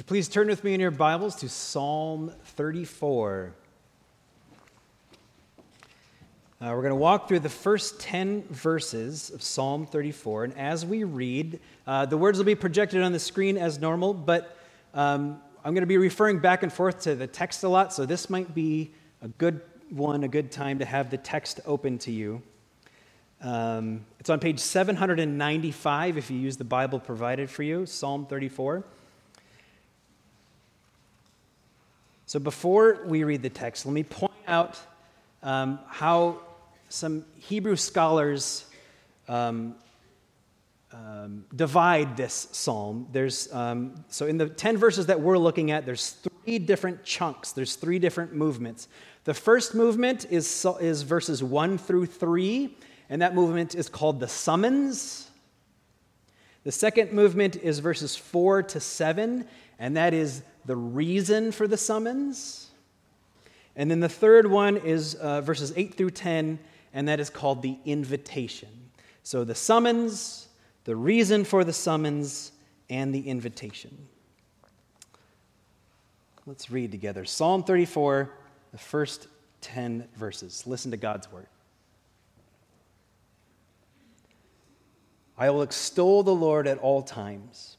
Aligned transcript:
you 0.00 0.04
please 0.04 0.28
turn 0.28 0.46
with 0.46 0.64
me 0.64 0.72
in 0.72 0.80
your 0.80 0.90
Bibles 0.90 1.36
to 1.36 1.48
Psalm 1.50 2.32
34? 2.42 3.52
Uh, 6.58 6.72
we're 6.72 6.76
going 6.76 6.88
to 6.88 6.94
walk 6.94 7.28
through 7.28 7.40
the 7.40 7.50
first 7.50 8.00
10 8.00 8.44
verses 8.44 9.28
of 9.28 9.42
Psalm 9.42 9.84
34. 9.84 10.44
And 10.44 10.56
as 10.56 10.86
we 10.86 11.04
read, 11.04 11.60
uh, 11.86 12.06
the 12.06 12.16
words 12.16 12.38
will 12.38 12.46
be 12.46 12.54
projected 12.54 13.02
on 13.02 13.12
the 13.12 13.18
screen 13.18 13.58
as 13.58 13.78
normal, 13.78 14.14
but 14.14 14.56
um, 14.94 15.38
I'm 15.62 15.74
going 15.74 15.82
to 15.82 15.86
be 15.86 15.98
referring 15.98 16.38
back 16.38 16.62
and 16.62 16.72
forth 16.72 17.02
to 17.02 17.14
the 17.14 17.26
text 17.26 17.62
a 17.62 17.68
lot, 17.68 17.92
so 17.92 18.06
this 18.06 18.30
might 18.30 18.54
be 18.54 18.92
a 19.20 19.28
good 19.28 19.60
one, 19.90 20.24
a 20.24 20.28
good 20.28 20.50
time 20.50 20.78
to 20.78 20.86
have 20.86 21.10
the 21.10 21.18
text 21.18 21.60
open 21.66 21.98
to 21.98 22.10
you. 22.10 22.40
Um, 23.42 24.06
it's 24.18 24.30
on 24.30 24.40
page 24.40 24.60
795 24.60 26.16
if 26.16 26.30
you 26.30 26.38
use 26.38 26.56
the 26.56 26.64
Bible 26.64 26.98
provided 26.98 27.50
for 27.50 27.64
you, 27.64 27.84
Psalm 27.84 28.24
34. 28.24 28.82
So 32.30 32.38
before 32.38 33.00
we 33.06 33.24
read 33.24 33.42
the 33.42 33.50
text, 33.50 33.84
let 33.84 33.92
me 33.92 34.04
point 34.04 34.30
out 34.46 34.78
um, 35.42 35.80
how 35.88 36.38
some 36.88 37.24
Hebrew 37.34 37.74
scholars 37.74 38.66
um, 39.26 39.74
um, 40.92 41.44
divide 41.56 42.16
this 42.16 42.46
psalm. 42.52 43.08
There's, 43.10 43.52
um, 43.52 44.04
so 44.10 44.26
in 44.26 44.38
the 44.38 44.48
10 44.48 44.76
verses 44.76 45.06
that 45.06 45.20
we're 45.20 45.38
looking 45.38 45.72
at, 45.72 45.84
there's 45.84 46.10
three 46.44 46.60
different 46.60 47.02
chunks, 47.02 47.50
there's 47.50 47.74
three 47.74 47.98
different 47.98 48.32
movements. 48.32 48.86
The 49.24 49.34
first 49.34 49.74
movement 49.74 50.26
is, 50.30 50.64
is 50.80 51.02
verses 51.02 51.42
1 51.42 51.78
through 51.78 52.06
3, 52.06 52.76
and 53.08 53.22
that 53.22 53.34
movement 53.34 53.74
is 53.74 53.88
called 53.88 54.20
the 54.20 54.28
summons. 54.28 55.29
The 56.64 56.72
second 56.72 57.12
movement 57.12 57.56
is 57.56 57.78
verses 57.78 58.16
4 58.16 58.64
to 58.64 58.80
7, 58.80 59.46
and 59.78 59.96
that 59.96 60.12
is 60.12 60.42
the 60.66 60.76
reason 60.76 61.52
for 61.52 61.66
the 61.66 61.76
summons. 61.76 62.68
And 63.76 63.90
then 63.90 64.00
the 64.00 64.08
third 64.08 64.46
one 64.46 64.76
is 64.76 65.14
uh, 65.14 65.40
verses 65.40 65.72
8 65.74 65.94
through 65.94 66.10
10, 66.10 66.58
and 66.92 67.08
that 67.08 67.18
is 67.18 67.30
called 67.30 67.62
the 67.62 67.78
invitation. 67.84 68.68
So 69.22 69.44
the 69.44 69.54
summons, 69.54 70.48
the 70.84 70.96
reason 70.96 71.44
for 71.44 71.64
the 71.64 71.72
summons, 71.72 72.52
and 72.90 73.14
the 73.14 73.28
invitation. 73.28 74.08
Let's 76.44 76.70
read 76.70 76.90
together 76.90 77.24
Psalm 77.24 77.62
34, 77.62 78.30
the 78.72 78.78
first 78.78 79.28
10 79.60 80.08
verses. 80.16 80.66
Listen 80.66 80.90
to 80.90 80.96
God's 80.96 81.30
word. 81.30 81.46
I 85.40 85.48
will 85.48 85.62
extol 85.62 86.22
the 86.22 86.34
Lord 86.34 86.66
at 86.66 86.76
all 86.78 87.02
times. 87.02 87.78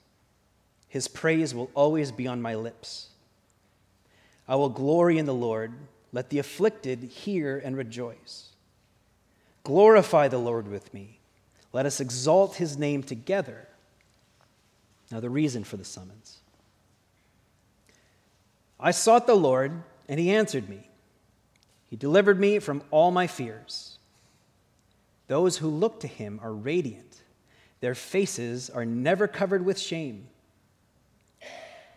His 0.88 1.08
praise 1.08 1.54
will 1.54 1.70
always 1.76 2.12
be 2.12 2.26
on 2.26 2.42
my 2.42 2.56
lips. 2.56 3.10
I 4.48 4.56
will 4.56 4.70
glory 4.70 5.20
in 5.20 5.28
the 5.28 5.34
Lord. 5.34 5.72
Let 6.12 6.32
the 6.32 6.40
afflicted 6.40 7.04
hear 7.04 7.62
and 7.64 7.78
rejoice. 7.78 8.50
Glorify 9.64 10.28
the 10.28 10.40
Lord 10.40 10.68
with 10.68 10.92
me. 10.92 11.20
Let 11.72 11.86
us 11.86 12.00
exalt 12.00 12.56
his 12.56 12.80
name 12.80 13.04
together. 13.04 13.68
Now, 15.12 15.20
the 15.20 15.30
reason 15.30 15.64
for 15.64 15.78
the 15.78 15.86
summons. 15.86 16.40
I 18.80 18.90
sought 18.90 19.28
the 19.28 19.36
Lord, 19.36 19.84
and 20.10 20.20
he 20.20 20.32
answered 20.32 20.68
me. 20.68 20.90
He 21.92 21.96
delivered 21.96 22.40
me 22.40 22.58
from 22.58 22.82
all 22.90 23.12
my 23.12 23.28
fears. 23.28 24.00
Those 25.28 25.58
who 25.58 25.70
look 25.70 26.00
to 26.00 26.08
him 26.08 26.40
are 26.42 26.52
radiant, 26.52 27.21
their 27.82 27.96
faces 27.96 28.70
are 28.70 28.86
never 28.86 29.28
covered 29.28 29.66
with 29.66 29.78
shame. 29.78 30.28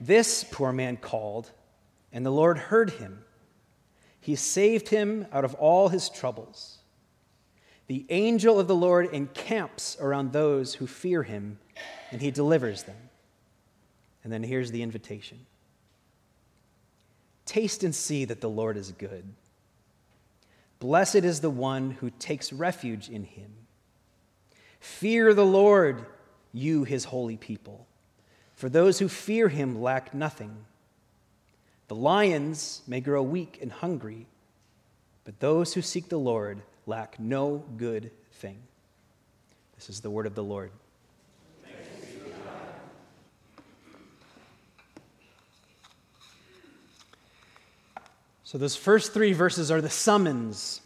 This 0.01 0.45
poor 0.45 0.73
man 0.73 0.97
called, 0.97 1.51
and 2.13 2.27
the 2.27 2.33
Lord 2.33 2.59
heard 2.59 2.91
him. 2.91 3.25
He 4.21 4.35
saved 4.35 4.89
him 4.89 5.27
out 5.31 5.45
of 5.45 5.55
all 5.55 5.89
his 5.89 6.09
troubles. 6.09 6.79
The 7.87 8.07
angel 8.09 8.59
of 8.59 8.67
the 8.67 8.75
Lord 8.75 9.13
encamps 9.13 9.99
around 10.01 10.33
those 10.33 10.75
who 10.75 10.87
fear 10.87 11.23
him, 11.23 11.59
and 12.11 12.21
he 12.21 12.31
delivers 12.31 12.85
them. 12.85 12.97
And 14.25 14.33
then 14.33 14.43
here's 14.43 14.71
the 14.71 14.83
invitation 14.83 15.47
Taste 17.45 17.85
and 17.85 17.95
see 17.95 18.25
that 18.25 18.41
the 18.41 18.49
Lord 18.49 18.79
is 18.79 18.93
good. 18.93 19.25
Blessed 20.81 21.17
is 21.17 21.41
the 21.41 21.51
one 21.51 21.93
who 21.93 22.11
takes 22.11 22.53
refuge 22.53 23.11
in 23.11 23.25
him. 23.25 23.53
Fear 24.85 25.33
the 25.33 25.47
Lord, 25.47 26.05
you, 26.53 26.85
his 26.85 27.07
holy 27.07 27.39
people. 27.39 27.87
For 28.55 28.69
those 28.69 28.99
who 28.99 29.09
fear 29.09 29.49
him 29.49 29.81
lack 29.81 30.13
nothing. 30.13 30.55
The 31.89 31.95
lions 31.95 32.83
may 32.87 33.01
grow 33.01 33.23
weak 33.23 33.59
and 33.63 33.73
hungry, 33.73 34.27
but 35.25 35.41
those 35.41 35.73
who 35.73 35.81
seek 35.81 36.11
the 36.11 36.19
Lord 36.19 36.61
lack 36.85 37.19
no 37.19 37.65
good 37.79 38.11
thing. 38.33 38.59
This 39.77 39.89
is 39.89 40.03
the 40.03 40.11
word 40.11 40.27
of 40.27 40.35
the 40.35 40.45
Lord. 40.45 40.71
So, 48.45 48.59
those 48.59 48.77
first 48.77 49.15
three 49.15 49.33
verses 49.33 49.71
are 49.71 49.81
the 49.81 49.89
summons. 49.89 50.83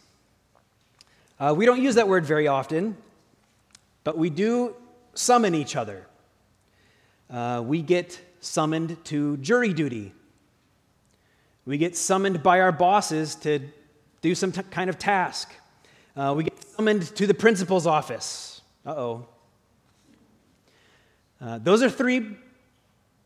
Uh, 1.37 1.53
we 1.55 1.65
don't 1.65 1.81
use 1.81 1.95
that 1.95 2.07
word 2.07 2.25
very 2.25 2.47
often, 2.47 2.95
but 4.03 4.17
we 4.17 4.29
do 4.29 4.75
summon 5.13 5.53
each 5.53 5.75
other 5.75 6.05
uh, 7.29 7.61
we 7.63 7.81
get 7.81 8.19
summoned 8.39 8.97
to 9.05 9.37
jury 9.37 9.73
duty. 9.73 10.13
We 11.65 11.77
get 11.77 11.95
summoned 11.95 12.41
by 12.41 12.59
our 12.61 12.71
bosses 12.71 13.35
to 13.35 13.59
do 14.21 14.33
some 14.33 14.51
t- 14.51 14.63
kind 14.71 14.89
of 14.89 14.97
task. 14.97 15.51
Uh, 16.15 16.33
we 16.35 16.45
get 16.45 16.63
summoned 16.75 17.03
to 17.15 17.27
the 17.27 17.33
principal's 17.33 17.85
office. 17.85 18.61
Uh-oh. 18.85 19.27
Uh, 21.39 21.59
those 21.59 21.83
are 21.83 21.89
three 21.89 22.35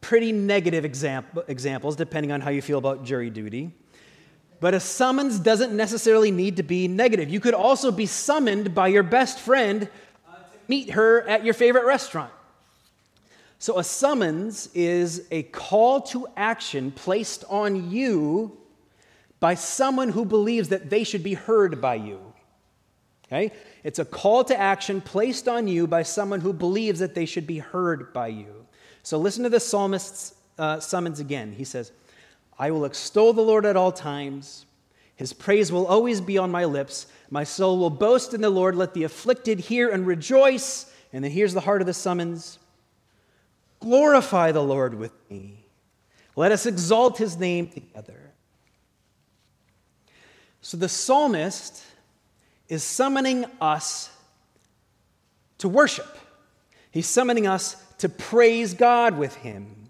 pretty 0.01 0.33
negative 0.33 0.83
example, 0.83 1.43
examples, 1.47 1.95
depending 1.95 2.31
on 2.31 2.41
how 2.41 2.49
you 2.49 2.61
feel 2.61 2.77
about 2.77 3.05
jury 3.05 3.29
duty. 3.29 3.71
But 4.59 4.73
a 4.73 4.79
summons 4.79 5.39
doesn't 5.39 5.75
necessarily 5.75 6.29
need 6.29 6.57
to 6.57 6.63
be 6.63 6.89
negative. 6.89 7.29
You 7.29 7.39
could 7.39 7.53
also 7.53 7.91
be 7.91 8.05
summoned 8.05 8.75
by 8.75 8.89
your 8.89 9.03
best 9.03 9.39
friend 9.39 9.89
meet 10.67 10.91
her 10.91 11.21
at 11.27 11.43
your 11.43 11.53
favorite 11.53 11.85
restaurant. 11.85 12.31
So, 13.59 13.79
a 13.79 13.83
summons 13.83 14.69
is 14.73 15.25
a 15.31 15.43
call 15.43 16.01
to 16.01 16.27
action 16.35 16.91
placed 16.91 17.45
on 17.49 17.89
you 17.89 18.57
by 19.39 19.55
someone 19.55 20.09
who 20.09 20.25
believes 20.25 20.69
that 20.69 20.89
they 20.89 21.05
should 21.05 21.23
be 21.23 21.33
heard 21.33 21.79
by 21.79 21.95
you. 21.95 22.19
Okay? 23.27 23.53
It's 23.83 23.99
a 23.99 24.05
call 24.05 24.43
to 24.45 24.59
action 24.59 24.99
placed 24.99 25.47
on 25.47 25.67
you 25.69 25.87
by 25.87 26.03
someone 26.03 26.41
who 26.41 26.51
believes 26.51 26.99
that 26.99 27.15
they 27.15 27.25
should 27.25 27.47
be 27.47 27.59
heard 27.59 28.11
by 28.11 28.27
you. 28.27 28.65
So, 29.01 29.17
listen 29.17 29.43
to 29.43 29.49
the 29.49 29.61
psalmist's 29.61 30.35
uh, 30.57 30.79
summons 30.79 31.19
again. 31.19 31.53
He 31.53 31.63
says, 31.63 31.93
I 32.59 32.71
will 32.71 32.85
extol 32.85 33.31
the 33.33 33.41
Lord 33.41 33.65
at 33.65 33.77
all 33.77 33.91
times. 33.91 34.65
His 35.15 35.33
praise 35.33 35.71
will 35.71 35.85
always 35.85 36.21
be 36.21 36.37
on 36.37 36.51
my 36.51 36.65
lips. 36.65 37.07
My 37.29 37.43
soul 37.43 37.77
will 37.77 37.89
boast 37.89 38.33
in 38.33 38.41
the 38.41 38.49
Lord. 38.49 38.75
Let 38.75 38.93
the 38.93 39.03
afflicted 39.03 39.59
hear 39.59 39.89
and 39.89 40.07
rejoice. 40.07 40.91
And 41.11 41.23
then 41.23 41.31
here's 41.31 41.53
the 41.53 41.61
heart 41.61 41.81
of 41.81 41.87
the 41.87 41.93
summons 41.93 42.59
Glorify 43.79 44.53
the 44.53 44.63
Lord 44.63 44.93
with 44.95 45.11
me. 45.29 45.65
Let 46.35 46.51
us 46.51 46.65
exalt 46.65 47.17
his 47.17 47.37
name 47.37 47.67
together. 47.67 48.31
So 50.61 50.77
the 50.77 50.89
psalmist 50.89 51.83
is 52.69 52.83
summoning 52.83 53.45
us 53.59 54.09
to 55.59 55.69
worship. 55.69 56.17
He's 56.91 57.07
summoning 57.07 57.45
us 57.45 57.75
to 57.99 58.09
praise 58.09 58.73
God 58.73 59.17
with 59.17 59.35
him. 59.35 59.82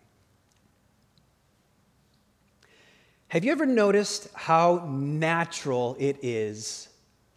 Have 3.34 3.44
you 3.44 3.52
ever 3.52 3.66
noticed 3.66 4.28
how 4.36 4.86
natural 4.88 5.96
it 5.98 6.18
is 6.22 6.88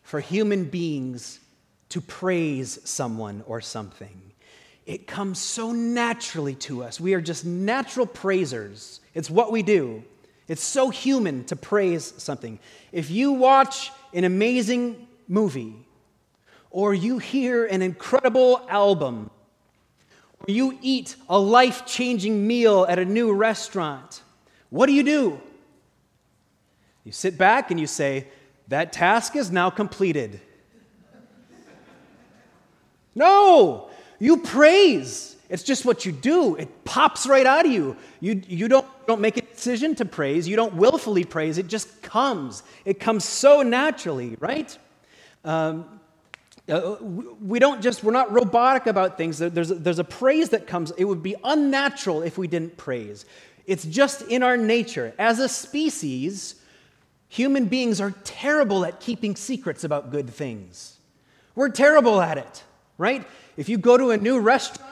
for 0.02 0.20
human 0.20 0.66
beings 0.66 1.40
to 1.88 2.02
praise 2.02 2.78
someone 2.84 3.42
or 3.46 3.62
something? 3.62 4.20
it 4.84 5.06
comes 5.06 5.38
so 5.38 5.72
naturally 5.72 6.54
to 6.54 6.84
us. 6.84 7.00
We 7.00 7.14
are 7.14 7.20
just 7.22 7.46
natural 7.46 8.04
praisers. 8.06 9.00
It's 9.14 9.30
what 9.30 9.50
we 9.50 9.62
do. 9.62 10.04
It's 10.48 10.62
so 10.62 10.90
human 10.90 11.44
to 11.44 11.56
praise 11.56 12.12
something. 12.18 12.58
If 12.92 13.10
you 13.10 13.32
watch 13.32 13.90
an 14.12 14.24
amazing 14.24 15.08
movie, 15.28 15.74
or 16.70 16.92
you 16.92 17.16
hear 17.16 17.64
an 17.64 17.80
incredible 17.80 18.66
album, 18.68 19.30
or 20.40 20.52
you 20.52 20.78
eat 20.82 21.16
a 21.30 21.38
life 21.38 21.86
changing 21.86 22.46
meal 22.46 22.84
at 22.86 22.98
a 22.98 23.04
new 23.06 23.32
restaurant, 23.32 24.20
what 24.68 24.86
do 24.88 24.92
you 24.92 25.02
do? 25.02 25.40
You 27.06 27.12
sit 27.12 27.38
back 27.38 27.70
and 27.70 27.80
you 27.80 27.86
say, 27.86 28.26
That 28.68 28.92
task 28.92 29.34
is 29.34 29.50
now 29.50 29.70
completed. 29.70 30.42
No! 33.14 33.88
You 34.18 34.38
praise 34.38 35.36
it's 35.48 35.62
just 35.62 35.84
what 35.84 36.04
you 36.04 36.12
do. 36.12 36.56
It 36.56 36.84
pops 36.84 37.26
right 37.26 37.46
out 37.46 37.66
of 37.66 37.72
you. 37.72 37.96
You, 38.20 38.42
you 38.48 38.68
don't, 38.68 38.86
don't 39.06 39.20
make 39.20 39.36
a 39.36 39.42
decision 39.42 39.94
to 39.96 40.04
praise, 40.04 40.48
you 40.48 40.56
don't 40.56 40.74
willfully 40.74 41.24
praise, 41.24 41.58
it 41.58 41.68
just 41.68 42.02
comes. 42.02 42.62
It 42.84 42.98
comes 42.98 43.24
so 43.24 43.62
naturally, 43.62 44.36
right? 44.40 44.76
Um, 45.44 46.00
uh, 46.68 46.96
we 47.00 47.60
don't 47.60 47.80
just, 47.80 48.02
we're 48.02 48.10
not 48.10 48.32
robotic 48.32 48.86
about 48.86 49.16
things. 49.16 49.38
There's 49.38 49.68
there's 49.68 50.00
a 50.00 50.04
praise 50.04 50.48
that 50.48 50.66
comes. 50.66 50.90
It 50.92 51.04
would 51.04 51.22
be 51.22 51.36
unnatural 51.44 52.22
if 52.22 52.36
we 52.36 52.48
didn't 52.48 52.76
praise. 52.76 53.24
It's 53.66 53.84
just 53.84 54.22
in 54.22 54.42
our 54.42 54.56
nature. 54.56 55.14
As 55.16 55.38
a 55.38 55.48
species, 55.48 56.56
human 57.28 57.66
beings 57.66 58.00
are 58.00 58.12
terrible 58.24 58.84
at 58.84 59.00
keeping 59.00 59.36
secrets 59.36 59.84
about 59.84 60.10
good 60.10 60.30
things. 60.30 60.98
We're 61.54 61.70
terrible 61.70 62.20
at 62.20 62.38
it, 62.38 62.64
right? 62.98 63.26
If 63.56 63.68
you 63.68 63.78
go 63.78 63.96
to 63.96 64.10
a 64.10 64.16
new 64.16 64.40
restaurant, 64.40 64.90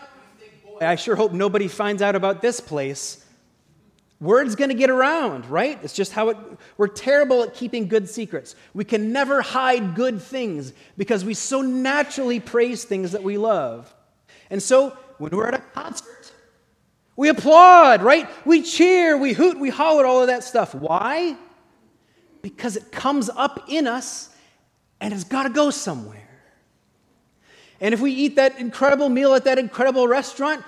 I 0.81 0.97
sure 0.97 1.15
hope 1.15 1.33
nobody 1.33 1.69
finds 1.69 2.03
out 2.03 2.17
about 2.17 2.43
this 2.43 2.61
place. 2.61 3.25
Word's 4.21 4.55
to 4.57 4.75
get 4.75 4.91
around, 4.91 5.47
right? 5.47 5.79
It's 5.83 5.93
just 5.93 6.13
how 6.13 6.31
it. 6.31 6.37
We're 6.79 6.89
terrible 6.89 7.43
at 7.43 7.55
keeping 7.55 7.89
good 7.89 8.09
secrets. 8.09 8.57
We 8.73 8.85
can 8.85 9.13
never 9.13 9.43
hide 9.43 9.95
good 9.95 10.23
things 10.23 10.73
because 10.97 11.25
we 11.25 11.35
so 11.35 11.61
naturally 11.61 12.41
praise 12.41 12.85
things 12.85 13.13
that 13.13 13.23
we 13.23 13.37
love. 13.37 13.93
And 14.51 14.63
so 14.63 14.97
when 15.19 15.33
we're 15.33 15.49
at 15.49 15.55
a 15.55 15.59
concert, 15.59 16.33
we 17.17 17.29
applaud, 17.29 18.03
right? 18.03 18.29
We 18.47 18.63
cheer, 18.63 19.19
we 19.19 19.33
hoot, 19.33 19.59
we 19.59 19.69
holler, 19.69 20.07
all 20.07 20.23
of 20.23 20.29
that 20.29 20.43
stuff. 20.43 20.75
Why? 20.75 21.37
Because 22.45 22.77
it 22.77 22.93
comes 22.93 23.31
up 23.31 23.71
in 23.71 23.87
us 23.87 24.29
and 25.01 25.15
it's 25.15 25.25
got 25.25 25.45
to 25.45 25.49
go 25.49 25.71
somewhere. 25.71 26.29
And 27.81 27.95
if 27.95 28.03
we 28.03 28.13
eat 28.13 28.37
that 28.37 28.59
incredible 28.59 29.09
meal 29.09 29.33
at 29.33 29.45
that 29.45 29.59
incredible 29.59 30.07
restaurant, 30.07 30.63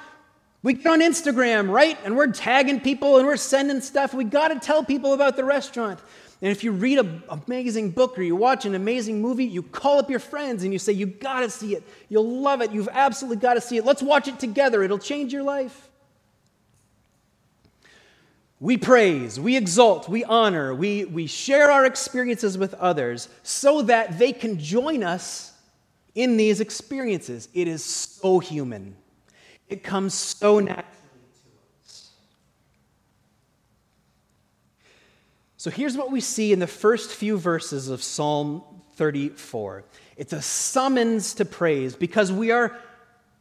we 0.62 0.72
get 0.72 0.86
on 0.86 1.00
Instagram, 1.00 1.68
right? 1.68 1.98
And 2.02 2.16
we're 2.16 2.32
tagging 2.32 2.80
people 2.80 3.18
and 3.18 3.26
we're 3.26 3.36
sending 3.36 3.82
stuff. 3.82 4.14
We 4.14 4.24
got 4.24 4.48
to 4.48 4.58
tell 4.58 4.82
people 4.82 5.12
about 5.12 5.36
the 5.36 5.44
restaurant. 5.44 6.00
And 6.40 6.50
if 6.50 6.64
you 6.64 6.72
read 6.72 6.98
an 6.98 7.22
amazing 7.28 7.90
book 7.90 8.18
or 8.18 8.22
you 8.22 8.36
watch 8.36 8.64
an 8.64 8.74
amazing 8.74 9.20
movie, 9.20 9.44
you 9.44 9.62
call 9.62 9.98
up 9.98 10.08
your 10.08 10.18
friends 10.18 10.64
and 10.64 10.72
you 10.72 10.78
say, 10.78 10.94
You 10.94 11.04
got 11.04 11.40
to 11.40 11.50
see 11.50 11.74
it. 11.74 11.82
You'll 12.08 12.40
love 12.40 12.62
it. 12.62 12.72
You've 12.72 12.88
absolutely 12.90 13.36
got 13.36 13.54
to 13.54 13.60
see 13.60 13.76
it. 13.76 13.84
Let's 13.84 14.02
watch 14.02 14.28
it 14.28 14.40
together. 14.40 14.82
It'll 14.82 14.98
change 14.98 15.30
your 15.30 15.42
life. 15.42 15.85
We 18.58 18.78
praise, 18.78 19.38
we 19.38 19.56
exalt, 19.56 20.08
we 20.08 20.24
honor, 20.24 20.74
we, 20.74 21.04
we 21.04 21.26
share 21.26 21.70
our 21.70 21.84
experiences 21.84 22.56
with 22.56 22.72
others 22.74 23.28
so 23.42 23.82
that 23.82 24.18
they 24.18 24.32
can 24.32 24.58
join 24.58 25.02
us 25.02 25.52
in 26.14 26.38
these 26.38 26.60
experiences. 26.60 27.48
It 27.52 27.68
is 27.68 27.84
so 27.84 28.38
human. 28.38 28.96
It 29.68 29.84
comes 29.84 30.14
so 30.14 30.58
naturally 30.58 30.84
to 30.84 31.50
us. 31.84 32.10
So 35.58 35.70
here's 35.70 35.96
what 35.96 36.10
we 36.10 36.22
see 36.22 36.52
in 36.52 36.58
the 36.58 36.66
first 36.66 37.12
few 37.12 37.36
verses 37.36 37.90
of 37.90 38.02
Psalm 38.02 38.62
34 38.94 39.84
it's 40.16 40.32
a 40.32 40.40
summons 40.40 41.34
to 41.34 41.44
praise 41.44 41.94
because 41.94 42.32
we 42.32 42.50
are 42.50 42.78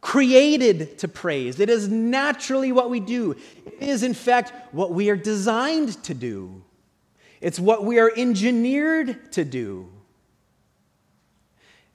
created 0.00 0.98
to 0.98 1.08
praise. 1.08 1.58
It 1.58 1.70
is 1.70 1.88
naturally 1.88 2.72
what 2.72 2.90
we 2.90 3.00
do. 3.00 3.32
It 3.66 3.88
is, 3.88 4.02
in 4.02 4.14
fact, 4.14 4.52
what 4.72 4.92
we 4.92 5.10
are 5.10 5.16
designed 5.16 6.02
to 6.04 6.14
do. 6.14 6.62
It's 7.40 7.58
what 7.58 7.84
we 7.84 7.98
are 7.98 8.12
engineered 8.16 9.32
to 9.32 9.44
do. 9.44 9.90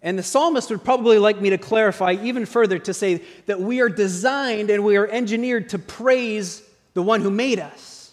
And 0.01 0.17
the 0.17 0.23
psalmist 0.23 0.69
would 0.71 0.83
probably 0.83 1.19
like 1.19 1.39
me 1.39 1.51
to 1.51 1.57
clarify 1.57 2.17
even 2.23 2.45
further 2.45 2.79
to 2.79 2.93
say 2.93 3.21
that 3.45 3.61
we 3.61 3.81
are 3.81 3.89
designed 3.89 4.69
and 4.69 4.83
we 4.83 4.97
are 4.97 5.07
engineered 5.07 5.69
to 5.69 5.79
praise 5.79 6.63
the 6.93 7.03
one 7.03 7.21
who 7.21 7.29
made 7.29 7.59
us, 7.59 8.11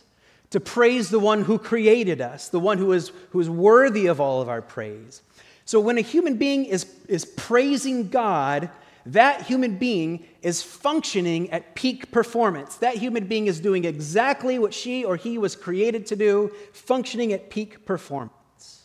to 0.50 0.60
praise 0.60 1.08
the 1.08 1.18
one 1.18 1.44
who 1.44 1.58
created 1.58 2.20
us, 2.20 2.48
the 2.48 2.60
one 2.60 2.78
who 2.78 2.92
is, 2.92 3.10
who 3.30 3.40
is 3.40 3.48
worthy 3.48 4.06
of 4.06 4.20
all 4.20 4.42
of 4.42 4.48
our 4.48 4.62
praise. 4.62 5.22
So 5.64 5.80
when 5.80 5.98
a 5.98 6.02
human 6.02 6.36
being 6.36 6.66
is, 6.66 6.86
is 7.08 7.24
praising 7.24 8.08
God, 8.08 8.70
that 9.12 9.42
human 9.42 9.76
being 9.78 10.24
is 10.42 10.62
functioning 10.62 11.50
at 11.50 11.74
peak 11.74 12.10
performance. 12.10 12.76
That 12.76 12.96
human 12.96 13.26
being 13.26 13.46
is 13.46 13.58
doing 13.58 13.84
exactly 13.84 14.58
what 14.58 14.74
she 14.74 15.04
or 15.04 15.16
he 15.16 15.38
was 15.38 15.56
created 15.56 16.06
to 16.06 16.16
do, 16.16 16.52
functioning 16.72 17.32
at 17.32 17.48
peak 17.48 17.86
performance. 17.86 18.84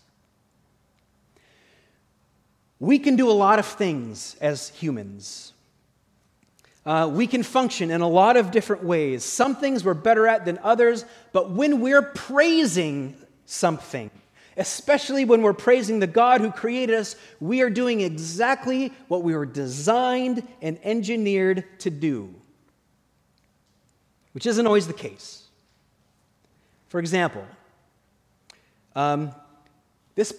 We 2.80 3.00
can 3.00 3.18
do 3.18 3.30
a 3.30 3.34
lot 3.34 3.60
of 3.60 3.66
things 3.66 4.38
as 4.40 4.70
humans. 4.70 5.52
Uh, 6.86 7.10
we 7.12 7.28
can 7.28 7.44
function 7.44 7.92
in 7.92 8.00
a 8.00 8.08
lot 8.08 8.38
of 8.38 8.52
different 8.52 8.84
ways. 8.84 9.26
Some 9.26 9.56
things 9.56 9.84
we're 9.84 9.94
better 9.94 10.28
at 10.28 10.46
than 10.46 10.58
others, 10.64 11.04
but 11.34 11.52
when 11.52 11.82
we're 11.82 12.02
praising 12.02 13.16
something, 13.46 14.10
especially 14.58 15.26
when 15.26 15.42
we're 15.42 15.54
praising 15.54 16.00
the 16.00 16.08
God 16.08 16.42
who 16.42 16.52
created 16.52 16.96
us, 16.96 17.16
we 17.40 17.62
are 17.62 17.70
doing 17.70 18.02
exactly 18.02 18.92
what 19.08 19.24
we 19.24 19.36
were 19.36 19.46
designed 19.46 20.48
and 20.62 20.80
engineered 20.84 21.66
to 21.80 21.90
do, 21.90 22.34
which 24.34 24.46
isn't 24.46 24.66
always 24.66 24.88
the 24.88 24.94
case. 24.94 25.48
For 26.88 27.00
example, 27.00 27.46
um, 28.96 29.34
this 30.16 30.34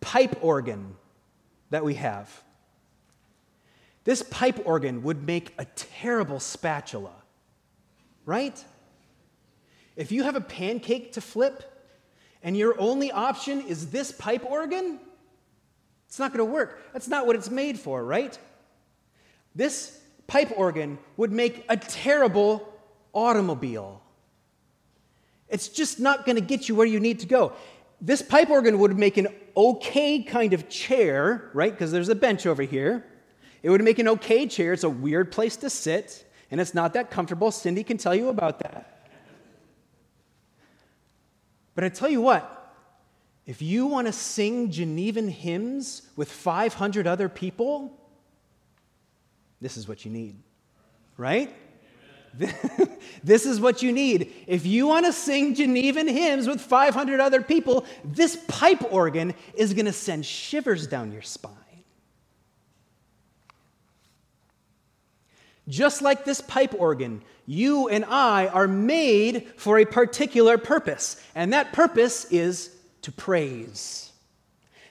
pipe 0.00 0.38
organ 0.40 0.94
that 1.70 1.84
we 1.84 1.94
have. 1.94 2.42
This 4.04 4.22
pipe 4.22 4.60
organ 4.64 5.02
would 5.02 5.26
make 5.26 5.52
a 5.58 5.64
terrible 5.64 6.38
spatula, 6.38 7.10
right? 8.24 8.64
If 9.96 10.12
you 10.12 10.22
have 10.22 10.36
a 10.36 10.40
pancake 10.40 11.12
to 11.14 11.20
flip 11.20 11.75
and 12.46 12.56
your 12.56 12.80
only 12.80 13.12
option 13.12 13.60
is 13.60 13.90
this 13.90 14.10
pipe 14.10 14.46
organ, 14.46 14.98
it's 16.06 16.18
not 16.18 16.32
going 16.32 16.46
to 16.46 16.50
work. 16.50 16.80
That's 16.94 17.08
not 17.08 17.26
what 17.26 17.36
it's 17.36 17.50
made 17.50 17.78
for, 17.78 18.02
right? 18.02 18.38
This 19.54 20.00
pipe 20.26 20.52
organ 20.56 20.98
would 21.18 21.32
make 21.32 21.66
a 21.68 21.76
terrible 21.76 22.72
automobile. 23.12 24.00
It's 25.50 25.68
just 25.68 26.00
not 26.00 26.24
going 26.24 26.36
to 26.36 26.42
get 26.42 26.68
you 26.68 26.74
where 26.74 26.86
you 26.86 27.00
need 27.00 27.20
to 27.20 27.26
go 27.26 27.52
this 28.00 28.22
pipe 28.22 28.50
organ 28.50 28.78
would 28.78 28.98
make 28.98 29.16
an 29.16 29.28
okay 29.56 30.22
kind 30.22 30.52
of 30.52 30.68
chair, 30.68 31.50
right? 31.54 31.72
Because 31.72 31.92
there's 31.92 32.08
a 32.08 32.14
bench 32.14 32.46
over 32.46 32.62
here. 32.62 33.04
It 33.62 33.70
would 33.70 33.82
make 33.82 33.98
an 33.98 34.08
okay 34.08 34.46
chair. 34.46 34.72
It's 34.72 34.84
a 34.84 34.90
weird 34.90 35.32
place 35.32 35.56
to 35.58 35.70
sit, 35.70 36.24
and 36.50 36.60
it's 36.60 36.74
not 36.74 36.92
that 36.94 37.10
comfortable. 37.10 37.50
Cindy 37.50 37.82
can 37.82 37.96
tell 37.96 38.14
you 38.14 38.28
about 38.28 38.58
that. 38.60 38.95
But 41.76 41.84
I 41.84 41.90
tell 41.90 42.08
you 42.08 42.20
what, 42.20 42.52
if 43.46 43.62
you 43.62 43.86
want 43.86 44.08
to 44.08 44.12
sing 44.12 44.72
Genevan 44.72 45.28
hymns 45.28 46.02
with 46.16 46.32
500 46.32 47.06
other 47.06 47.28
people, 47.28 47.96
this 49.60 49.76
is 49.76 49.86
what 49.86 50.04
you 50.04 50.10
need, 50.10 50.36
right? 51.16 51.54
this 53.22 53.46
is 53.46 53.60
what 53.60 53.82
you 53.82 53.92
need. 53.92 54.32
If 54.46 54.66
you 54.66 54.86
want 54.86 55.06
to 55.06 55.12
sing 55.12 55.54
Genevan 55.54 56.08
hymns 56.08 56.48
with 56.48 56.60
500 56.60 57.20
other 57.20 57.42
people, 57.42 57.84
this 58.04 58.36
pipe 58.48 58.92
organ 58.92 59.34
is 59.54 59.74
going 59.74 59.86
to 59.86 59.92
send 59.92 60.26
shivers 60.26 60.86
down 60.86 61.12
your 61.12 61.22
spine. 61.22 61.52
Just 65.68 66.02
like 66.02 66.24
this 66.24 66.40
pipe 66.40 66.74
organ, 66.78 67.22
you 67.46 67.88
and 67.88 68.04
I 68.04 68.46
are 68.48 68.68
made 68.68 69.48
for 69.56 69.78
a 69.78 69.84
particular 69.84 70.58
purpose, 70.58 71.20
and 71.34 71.52
that 71.52 71.72
purpose 71.72 72.24
is 72.26 72.70
to 73.02 73.12
praise. 73.12 74.12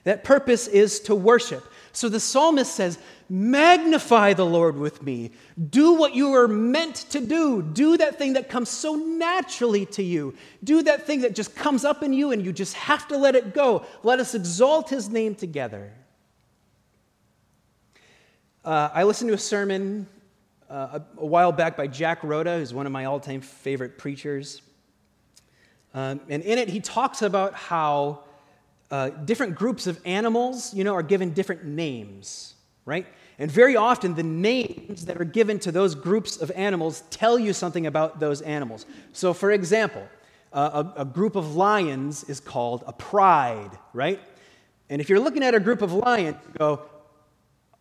That 0.04 0.24
purpose 0.24 0.68
is 0.68 1.00
to 1.02 1.16
worship. 1.16 1.66
So 1.92 2.10
the 2.10 2.20
psalmist 2.20 2.74
says, 2.74 3.00
Magnify 3.28 4.34
the 4.34 4.46
Lord 4.46 4.78
with 4.78 5.02
me. 5.02 5.32
Do 5.70 5.94
what 5.94 6.14
you 6.14 6.36
are 6.36 6.48
meant 6.48 6.96
to 7.10 7.20
do. 7.20 7.64
Do 7.64 7.98
that 7.98 8.20
thing 8.20 8.34
that 8.34 8.50
comes 8.50 8.70
so 8.70 8.94
naturally 8.94 9.88
to 9.88 10.04
you. 10.04 10.36
Do 10.64 10.84
that 10.84 11.08
thing 11.08 11.22
that 11.22 11.34
just 11.34 11.56
comes 11.56 11.84
up 11.84 12.04
in 12.04 12.14
you 12.14 12.32
and 12.32 12.46
you 12.46 12.54
just 12.54 12.76
have 12.76 13.08
to 13.08 13.18
let 13.18 13.36
it 13.36 13.56
go. 13.56 13.84
Let 14.04 14.20
us 14.20 14.36
exalt 14.36 14.92
his 14.92 15.10
name 15.10 15.34
together. 15.34 15.92
Uh, 18.64 18.90
I 18.94 19.04
listened 19.06 19.30
to 19.30 19.34
a 19.34 19.40
sermon 19.40 20.06
uh, 20.70 21.00
a, 21.00 21.22
a, 21.22 21.26
while 21.26 21.52
back 21.52 21.78
by 21.78 21.88
Jack 21.88 22.22
Roeda, 22.22 22.58
who's 22.58 22.74
one 22.74 22.86
of 22.86 22.92
my 22.92 23.06
all 23.06 23.20
time 23.20 23.42
favorite 23.42 23.98
preachers. 23.98 24.62
Um, 25.94 26.20
and 26.30 26.44
in 26.44 26.58
it, 26.58 26.68
he 26.70 26.80
talks 26.80 27.22
about 27.22 27.54
how 27.54 28.24
uh, 28.92 29.10
different 29.10 29.56
groups 29.56 29.88
of 29.88 30.00
animals, 30.06 30.74
you 30.74 30.84
know, 30.84 30.94
are 30.94 31.04
given 31.04 31.32
different 31.32 31.64
names 31.66 32.56
right? 32.86 33.08
And 33.40 33.52
very 33.52 33.76
often, 33.76 34.14
the 34.14 34.24
names 34.24 35.06
that 35.06 35.20
are 35.20 35.26
given 35.26 35.60
to 35.60 35.72
those 35.72 35.96
groups 35.96 36.38
of 36.38 36.52
animals 36.56 37.04
tell 37.10 37.38
you 37.38 37.52
something 37.52 37.88
about 37.88 38.20
those 38.20 38.42
animals. 38.42 38.86
So, 39.12 39.34
for 39.34 39.52
example, 39.52 40.08
a, 40.54 40.94
a, 40.98 41.06
group 41.06 41.36
of 41.36 41.56
lions 41.56 42.24
is 42.26 42.40
called 42.40 42.84
a 42.88 42.94
pride, 42.94 43.72
right? 43.92 44.22
And 44.90 45.02
if 45.02 45.10
you're 45.10 45.20
looking 45.20 45.44
at 45.44 45.54
a 45.54 45.60
group 45.60 45.82
of 45.82 45.92
lions, 45.92 46.38
you 46.48 46.54
go, 46.58 46.84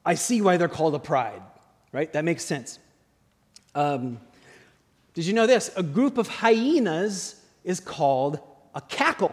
I 0.05 0.15
see 0.15 0.41
why 0.41 0.57
they're 0.57 0.69
called 0.69 0.95
a 0.97 0.99
pride, 0.99 1.41
right? 1.95 2.13
That 2.13 2.25
makes 2.25 2.45
sense. 2.45 2.81
Um, 3.75 4.21
did 5.15 5.27
you 5.27 5.33
know 5.33 5.47
this? 5.47 5.71
A 5.77 5.83
group 5.83 6.19
of 6.19 6.27
hyenas 6.27 7.41
is 7.63 7.79
called 7.79 8.41
a 8.75 8.81
cackle. 8.81 9.33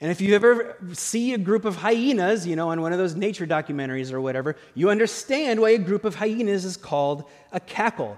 And 0.00 0.12
if 0.12 0.20
you 0.20 0.36
ever 0.36 0.76
see 0.92 1.34
a 1.34 1.38
group 1.38 1.64
of 1.64 1.74
hyenas, 1.74 2.46
you 2.46 2.54
know, 2.54 2.70
on 2.70 2.80
one 2.80 2.92
of 2.92 2.98
those 2.98 3.16
nature 3.16 3.44
documentaries 3.44 4.12
or 4.12 4.20
whatever, 4.20 4.54
you 4.76 4.88
understand 4.88 5.60
why 5.60 5.70
a 5.70 5.78
group 5.78 6.04
of 6.04 6.14
hyenas 6.14 6.64
is 6.64 6.76
called 6.76 7.24
a 7.50 7.58
cackle. 7.58 8.16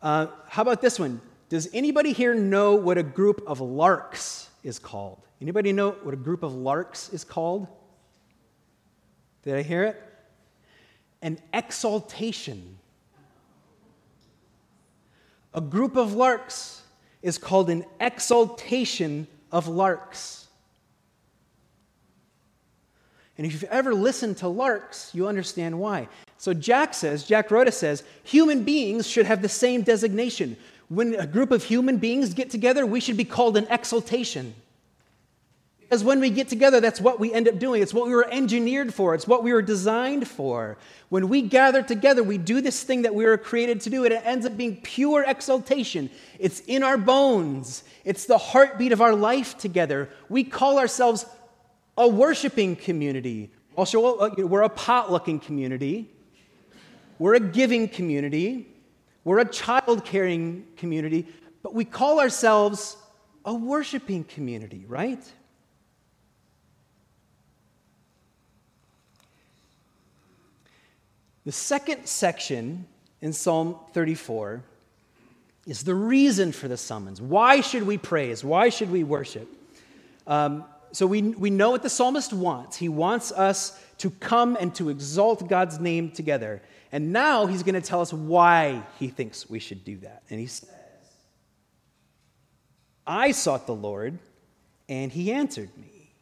Uh, 0.00 0.28
how 0.48 0.62
about 0.62 0.80
this 0.80 0.98
one? 0.98 1.20
Does 1.50 1.68
anybody 1.74 2.14
here 2.14 2.32
know 2.32 2.74
what 2.74 2.96
a 2.96 3.02
group 3.02 3.42
of 3.46 3.60
larks 3.60 4.48
is 4.64 4.78
called? 4.78 5.20
Anybody 5.42 5.72
know 5.74 5.90
what 5.90 6.14
a 6.14 6.16
group 6.16 6.42
of 6.42 6.54
larks 6.54 7.10
is 7.10 7.22
called? 7.22 7.68
Did 9.42 9.56
I 9.56 9.62
hear 9.62 9.84
it? 9.84 10.07
An 11.22 11.38
exaltation. 11.52 12.78
A 15.54 15.60
group 15.60 15.96
of 15.96 16.14
larks 16.14 16.82
is 17.22 17.38
called 17.38 17.70
an 17.70 17.84
exaltation 18.00 19.26
of 19.50 19.66
larks. 19.66 20.46
And 23.36 23.46
if 23.46 23.52
you've 23.52 23.64
ever 23.64 23.94
listened 23.94 24.38
to 24.38 24.48
larks, 24.48 25.14
you 25.14 25.28
understand 25.28 25.78
why. 25.78 26.08
So 26.38 26.52
Jack 26.52 26.92
says, 26.94 27.24
Jack 27.24 27.48
Roeda 27.48 27.72
says, 27.72 28.02
human 28.24 28.64
beings 28.64 29.06
should 29.06 29.26
have 29.26 29.42
the 29.42 29.48
same 29.48 29.82
designation. 29.82 30.56
When 30.88 31.14
a 31.14 31.26
group 31.26 31.50
of 31.52 31.62
human 31.62 31.98
beings 31.98 32.34
get 32.34 32.50
together, 32.50 32.84
we 32.84 33.00
should 33.00 33.16
be 33.16 33.24
called 33.24 33.56
an 33.56 33.66
exaltation. 33.70 34.54
Because 35.88 36.04
when 36.04 36.20
we 36.20 36.28
get 36.28 36.48
together, 36.48 36.80
that's 36.80 37.00
what 37.00 37.18
we 37.18 37.32
end 37.32 37.48
up 37.48 37.58
doing. 37.58 37.80
It's 37.80 37.94
what 37.94 38.06
we 38.06 38.14
were 38.14 38.28
engineered 38.30 38.92
for, 38.92 39.14
it's 39.14 39.26
what 39.26 39.42
we 39.42 39.54
were 39.54 39.62
designed 39.62 40.28
for. 40.28 40.76
When 41.08 41.30
we 41.30 41.40
gather 41.40 41.82
together, 41.82 42.22
we 42.22 42.36
do 42.36 42.60
this 42.60 42.82
thing 42.82 43.02
that 43.02 43.14
we 43.14 43.24
were 43.24 43.38
created 43.38 43.80
to 43.82 43.90
do, 43.90 44.04
and 44.04 44.12
it 44.12 44.20
ends 44.26 44.44
up 44.44 44.54
being 44.54 44.76
pure 44.82 45.24
exaltation. 45.26 46.10
It's 46.38 46.60
in 46.60 46.82
our 46.82 46.98
bones, 46.98 47.84
it's 48.04 48.26
the 48.26 48.36
heartbeat 48.36 48.92
of 48.92 49.00
our 49.00 49.14
life 49.14 49.56
together. 49.56 50.10
We 50.28 50.44
call 50.44 50.78
ourselves 50.78 51.24
a 51.96 52.06
worshiping 52.06 52.76
community. 52.76 53.50
Also, 53.74 54.18
uh, 54.18 54.34
we're 54.36 54.62
a 54.62 54.68
pot-looking 54.68 55.40
community. 55.40 56.10
We're 57.18 57.34
a 57.34 57.40
giving 57.40 57.88
community. 57.88 58.68
We're 59.24 59.38
a 59.38 59.48
child 59.48 60.04
caring 60.04 60.66
community. 60.76 61.26
But 61.62 61.74
we 61.74 61.86
call 61.86 62.20
ourselves 62.20 62.98
a 63.46 63.54
worshiping 63.54 64.24
community, 64.24 64.84
right? 64.86 65.24
The 71.48 71.52
second 71.52 72.04
section 72.04 72.86
in 73.22 73.32
Psalm 73.32 73.76
34 73.94 74.62
is 75.66 75.82
the 75.82 75.94
reason 75.94 76.52
for 76.52 76.68
the 76.68 76.76
summons. 76.76 77.22
Why 77.22 77.62
should 77.62 77.84
we 77.84 77.96
praise? 77.96 78.44
Why 78.44 78.68
should 78.68 78.90
we 78.90 79.02
worship? 79.02 79.48
Um, 80.26 80.66
so 80.92 81.06
we, 81.06 81.22
we 81.22 81.48
know 81.48 81.70
what 81.70 81.82
the 81.82 81.88
psalmist 81.88 82.34
wants. 82.34 82.76
He 82.76 82.90
wants 82.90 83.32
us 83.32 83.82
to 83.96 84.10
come 84.10 84.58
and 84.60 84.74
to 84.74 84.90
exalt 84.90 85.48
God's 85.48 85.80
name 85.80 86.10
together. 86.10 86.60
And 86.92 87.14
now 87.14 87.46
he's 87.46 87.62
going 87.62 87.76
to 87.76 87.80
tell 87.80 88.02
us 88.02 88.12
why 88.12 88.82
he 88.98 89.08
thinks 89.08 89.48
we 89.48 89.58
should 89.58 89.86
do 89.86 89.96
that. 90.00 90.24
And 90.28 90.38
he 90.38 90.48
says, 90.48 90.68
I 93.06 93.30
sought 93.30 93.66
the 93.66 93.74
Lord, 93.74 94.18
and 94.86 95.10
he 95.10 95.32
answered 95.32 95.70
me. 95.78 96.12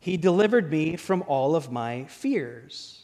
He 0.00 0.16
delivered 0.16 0.70
me 0.70 0.96
from 0.96 1.24
all 1.26 1.54
of 1.54 1.70
my 1.70 2.04
fears. 2.04 3.03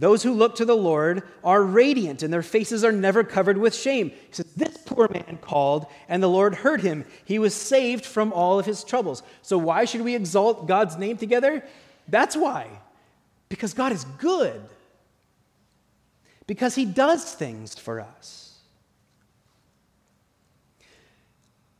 Those 0.00 0.22
who 0.22 0.32
look 0.32 0.56
to 0.56 0.64
the 0.64 0.76
Lord 0.76 1.24
are 1.44 1.62
radiant, 1.62 2.22
and 2.22 2.32
their 2.32 2.42
faces 2.42 2.84
are 2.84 2.90
never 2.90 3.22
covered 3.22 3.58
with 3.58 3.74
shame. 3.74 4.08
He 4.08 4.32
says, 4.32 4.46
This 4.56 4.78
poor 4.86 5.10
man 5.12 5.38
called, 5.42 5.84
and 6.08 6.22
the 6.22 6.28
Lord 6.28 6.54
heard 6.54 6.80
him. 6.80 7.04
He 7.26 7.38
was 7.38 7.54
saved 7.54 8.06
from 8.06 8.32
all 8.32 8.58
of 8.58 8.64
his 8.64 8.82
troubles. 8.82 9.22
So, 9.42 9.58
why 9.58 9.84
should 9.84 10.00
we 10.00 10.14
exalt 10.14 10.66
God's 10.66 10.96
name 10.96 11.18
together? 11.18 11.62
That's 12.08 12.34
why. 12.34 12.68
Because 13.50 13.74
God 13.74 13.92
is 13.92 14.04
good, 14.16 14.62
because 16.46 16.74
he 16.74 16.86
does 16.86 17.34
things 17.34 17.78
for 17.78 18.00
us. 18.00 18.58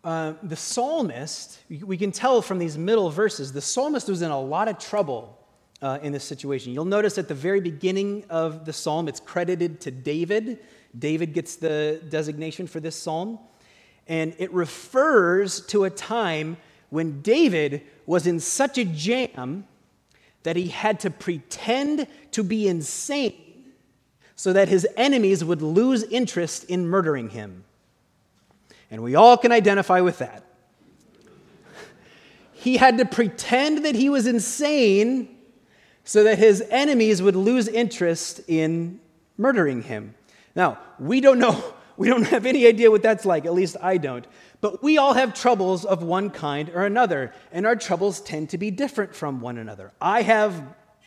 Uh, 0.04 0.34
the 0.42 0.56
psalmist, 0.56 1.58
we 1.70 1.96
can 1.96 2.12
tell 2.12 2.42
from 2.42 2.58
these 2.58 2.76
middle 2.76 3.08
verses, 3.08 3.54
the 3.54 3.62
psalmist 3.62 4.08
was 4.08 4.20
in 4.20 4.30
a 4.30 4.40
lot 4.40 4.68
of 4.68 4.78
trouble 4.78 5.39
uh, 5.82 5.98
in 6.02 6.12
this 6.12 6.24
situation. 6.24 6.72
You'll 6.72 6.84
notice 6.84 7.18
at 7.18 7.28
the 7.28 7.34
very 7.34 7.60
beginning 7.60 8.24
of 8.28 8.64
the 8.64 8.72
psalm, 8.72 9.08
it's 9.08 9.20
credited 9.20 9.80
to 9.82 9.90
David. 9.90 10.58
David 10.98 11.32
gets 11.32 11.56
the 11.56 12.00
designation 12.08 12.66
for 12.66 12.80
this 12.80 12.96
psalm. 12.96 13.38
And 14.06 14.34
it 14.38 14.52
refers 14.52 15.60
to 15.66 15.84
a 15.84 15.90
time 15.90 16.56
when 16.90 17.22
David 17.22 17.82
was 18.06 18.26
in 18.26 18.40
such 18.40 18.76
a 18.76 18.84
jam 18.84 19.66
that 20.42 20.56
he 20.56 20.68
had 20.68 21.00
to 21.00 21.10
pretend 21.10 22.06
to 22.32 22.42
be 22.42 22.66
insane 22.66 23.34
so 24.34 24.52
that 24.52 24.68
his 24.68 24.86
enemies 24.96 25.44
would 25.44 25.62
lose 25.62 26.02
interest 26.04 26.64
in 26.64 26.86
murdering 26.86 27.28
him. 27.28 27.64
And 28.90 29.02
we 29.02 29.14
all 29.14 29.36
can 29.36 29.52
identify 29.52 30.00
with 30.00 30.18
that. 30.18 30.44
He 32.52 32.76
had 32.76 32.98
to 32.98 33.06
pretend 33.06 33.86
that 33.86 33.94
he 33.94 34.10
was 34.10 34.26
insane 34.26 35.39
so 36.10 36.24
that 36.24 36.38
his 36.38 36.60
enemies 36.70 37.22
would 37.22 37.36
lose 37.36 37.68
interest 37.68 38.40
in 38.48 38.98
murdering 39.38 39.80
him. 39.80 40.12
Now, 40.56 40.76
we 40.98 41.20
don't 41.20 41.38
know, 41.38 41.62
we 41.96 42.08
don't 42.08 42.24
have 42.24 42.46
any 42.46 42.66
idea 42.66 42.90
what 42.90 43.00
that's 43.00 43.24
like, 43.24 43.46
at 43.46 43.54
least 43.54 43.76
I 43.80 43.96
don't. 43.96 44.26
But 44.60 44.82
we 44.82 44.98
all 44.98 45.14
have 45.14 45.34
troubles 45.34 45.84
of 45.84 46.02
one 46.02 46.30
kind 46.30 46.68
or 46.70 46.84
another, 46.84 47.32
and 47.52 47.64
our 47.64 47.76
troubles 47.76 48.20
tend 48.22 48.50
to 48.50 48.58
be 48.58 48.72
different 48.72 49.14
from 49.14 49.40
one 49.40 49.56
another. 49.56 49.92
I 50.00 50.22
have 50.22 50.60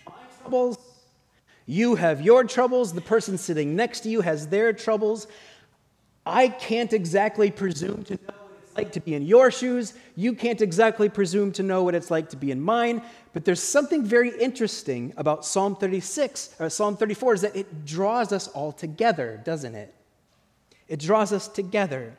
my 0.08 0.14
troubles, 0.40 0.78
you 1.66 1.96
have 1.96 2.22
your 2.22 2.46
troubles, 2.46 2.94
the 2.94 3.02
person 3.02 3.38
sitting 3.38 3.76
next 3.76 4.02
to 4.02 4.10
you 4.10 4.22
has 4.22 4.48
their 4.48 4.72
troubles. 4.72 5.28
I 6.26 6.48
can't 6.48 6.94
exactly 6.94 7.52
presume 7.52 8.06
to 8.06 8.14
know 8.14 8.33
like 8.76 8.92
to 8.94 9.00
be 9.00 9.16
in 9.16 9.24
your 9.24 9.52
shoes. 9.52 9.94
You 10.16 10.34
can't 10.34 10.62
exactly 10.62 11.10
presume 11.10 11.52
to 11.54 11.64
know 11.64 11.84
what 11.84 11.96
it's 11.96 12.12
like 12.12 12.30
to 12.30 12.38
be 12.38 12.52
in 12.52 12.62
mine. 12.62 13.02
But 13.34 13.46
there's 13.46 13.62
something 13.62 14.04
very 14.04 14.30
interesting 14.40 15.14
about 15.18 15.46
Psalm 15.46 15.76
36, 15.76 16.56
or 16.60 16.70
Psalm 16.70 16.98
34, 16.98 17.34
is 17.34 17.42
that 17.42 17.56
it 17.56 17.86
draws 17.86 18.32
us 18.32 18.48
all 18.50 18.72
together, 18.72 19.42
doesn't 19.44 19.76
it? 19.76 19.94
It 20.88 21.00
draws 21.00 21.34
us 21.34 21.48
together. 21.48 22.18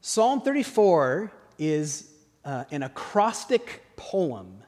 Psalm 0.00 0.42
34 0.42 1.32
is 1.58 2.10
uh, 2.44 2.64
an 2.70 2.82
acrostic 2.82 3.82
poem. 3.96 4.62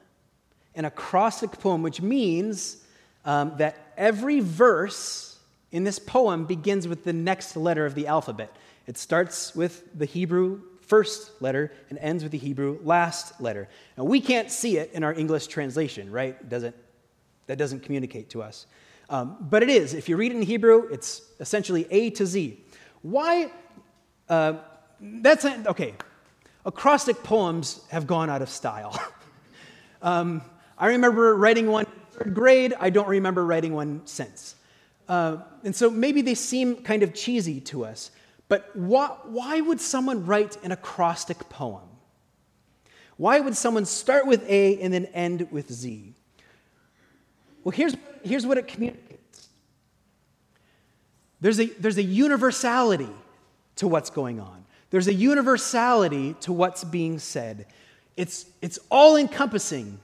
An 0.75 0.85
acrostic 0.85 1.51
poem, 1.59 1.83
which 1.83 2.01
means 2.01 2.83
um, 3.23 3.53
that 3.57 3.93
every 3.97 4.39
verse 4.39 5.26
in 5.71 5.83
this 5.83 5.99
poem 5.99 6.45
begins 6.45 6.87
with 6.87 7.03
the 7.03 7.13
next 7.13 7.55
letter 7.55 7.85
of 7.85 7.95
the 7.95 8.07
alphabet. 8.07 8.55
It 8.85 8.97
starts 8.97 9.55
with 9.55 9.83
the 9.97 10.05
Hebrew 10.05 10.61
first 10.81 11.41
letter 11.41 11.71
and 11.89 11.99
ends 11.99 12.23
with 12.23 12.31
the 12.31 12.37
Hebrew 12.37 12.79
last 12.83 13.41
letter. 13.41 13.67
Now, 13.97 14.05
we 14.05 14.21
can't 14.21 14.49
see 14.49 14.77
it 14.77 14.91
in 14.93 15.03
our 15.03 15.13
English 15.13 15.47
translation, 15.47 16.09
right? 16.09 16.47
Doesn't, 16.47 16.75
that 17.47 17.57
doesn't 17.57 17.81
communicate 17.81 18.29
to 18.31 18.41
us. 18.41 18.65
Um, 19.09 19.37
but 19.39 19.63
it 19.63 19.69
is. 19.69 19.93
If 19.93 20.09
you 20.09 20.17
read 20.17 20.31
it 20.31 20.35
in 20.35 20.41
Hebrew, 20.41 20.87
it's 20.91 21.21
essentially 21.39 21.85
A 21.91 22.09
to 22.11 22.25
Z. 22.25 22.63
Why? 23.01 23.51
Uh, 24.29 24.53
that's 24.99 25.45
okay. 25.45 25.93
Acrostic 26.65 27.23
poems 27.23 27.81
have 27.89 28.07
gone 28.07 28.29
out 28.29 28.41
of 28.41 28.49
style. 28.49 28.99
um, 30.01 30.41
I 30.77 30.87
remember 30.87 31.35
writing 31.35 31.67
one 31.67 31.85
in 31.85 31.91
third 32.11 32.33
grade. 32.33 32.73
I 32.79 32.89
don't 32.89 33.07
remember 33.07 33.45
writing 33.45 33.73
one 33.73 34.01
since. 34.05 34.55
Uh, 35.07 35.37
and 35.63 35.75
so 35.75 35.89
maybe 35.89 36.21
they 36.21 36.35
seem 36.35 36.77
kind 36.77 37.03
of 37.03 37.13
cheesy 37.13 37.61
to 37.61 37.85
us. 37.85 38.11
But 38.49 38.75
why, 38.75 39.07
why 39.23 39.61
would 39.61 39.81
someone 39.81 40.25
write 40.25 40.57
an 40.63 40.71
acrostic 40.71 41.49
poem? 41.49 41.87
Why 43.17 43.39
would 43.39 43.57
someone 43.57 43.85
start 43.85 44.27
with 44.27 44.47
A 44.47 44.79
and 44.79 44.93
then 44.93 45.05
end 45.05 45.47
with 45.51 45.71
Z? 45.71 46.13
Well, 47.63 47.71
here's, 47.71 47.95
here's 48.23 48.45
what 48.45 48.57
it 48.57 48.67
communicates 48.67 49.49
there's 51.39 51.59
a, 51.59 51.65
there's 51.65 51.97
a 51.97 52.03
universality 52.03 53.09
to 53.75 53.87
what's 53.87 54.09
going 54.09 54.39
on, 54.39 54.65
there's 54.89 55.07
a 55.07 55.13
universality 55.13 56.35
to 56.41 56.53
what's 56.53 56.83
being 56.83 57.19
said. 57.19 57.65
It's, 58.15 58.47
it's 58.63 58.79
all 58.89 59.15
encompassing 59.15 59.99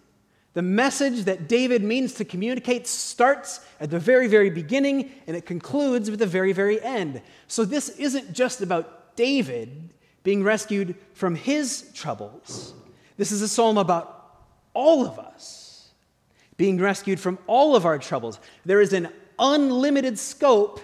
the 0.54 0.62
message 0.62 1.24
that 1.24 1.48
David 1.48 1.84
means 1.84 2.14
to 2.14 2.26
communicate 2.26 2.86
starts 2.88 3.60
at 3.80 3.90
the 3.90 4.00
very, 4.00 4.28
very 4.28 4.50
beginning 4.50 5.12
and 5.26 5.36
it 5.36 5.46
concludes 5.46 6.10
with 6.10 6.20
the 6.20 6.28
very, 6.28 6.54
very 6.54 6.82
end. 6.82 7.22
So 7.48 7.66
this 7.66 7.90
isn't 7.90 8.34
just 8.34 8.62
about 8.62 9.16
David 9.16 9.90
being 10.24 10.44
rescued 10.44 10.96
from 11.14 11.36
his 11.36 11.90
troubles. 11.94 12.74
This 13.18 13.32
is 13.32 13.42
a 13.42 13.48
psalm 13.48 13.78
about 13.78 14.38
all 14.74 15.06
of 15.06 15.20
us. 15.20 15.90
being 16.56 16.80
rescued 16.80 17.20
from 17.20 17.40
all 17.48 17.76
of 17.76 17.86
our 17.86 17.98
troubles. 17.98 18.40
There 18.64 18.80
is 18.80 18.94
an 18.94 19.10
unlimited 19.40 20.20
scope 20.20 20.80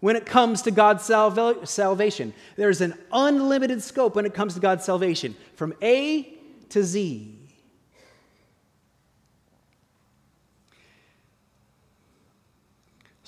when 0.00 0.16
it 0.16 0.26
comes 0.26 0.62
to 0.62 0.70
God's 0.70 1.04
salva- 1.04 1.66
salvation. 1.66 2.34
There's 2.56 2.80
an 2.80 2.94
unlimited 3.12 3.82
scope 3.82 4.16
when 4.16 4.26
it 4.26 4.34
comes 4.34 4.54
to 4.54 4.60
God's 4.60 4.84
salvation, 4.84 5.36
from 5.54 5.72
A 5.80 6.34
to 6.70 6.82
Z. 6.82 7.38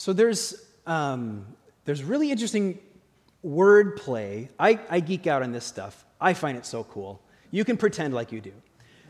So 0.07 0.13
there's, 0.13 0.55
um, 0.87 1.45
there's 1.85 2.05
really 2.05 2.31
interesting 2.31 2.79
wordplay. 3.45 4.49
I, 4.57 4.79
I 4.89 5.01
geek 5.01 5.27
out 5.27 5.43
on 5.43 5.51
this 5.51 5.65
stuff. 5.65 6.05
I 6.21 6.33
find 6.33 6.57
it 6.57 6.65
so 6.65 6.85
cool. 6.85 7.21
You 7.51 7.65
can 7.65 7.77
pretend 7.77 8.15
like 8.15 8.31
you 8.31 8.41
do. 8.41 8.53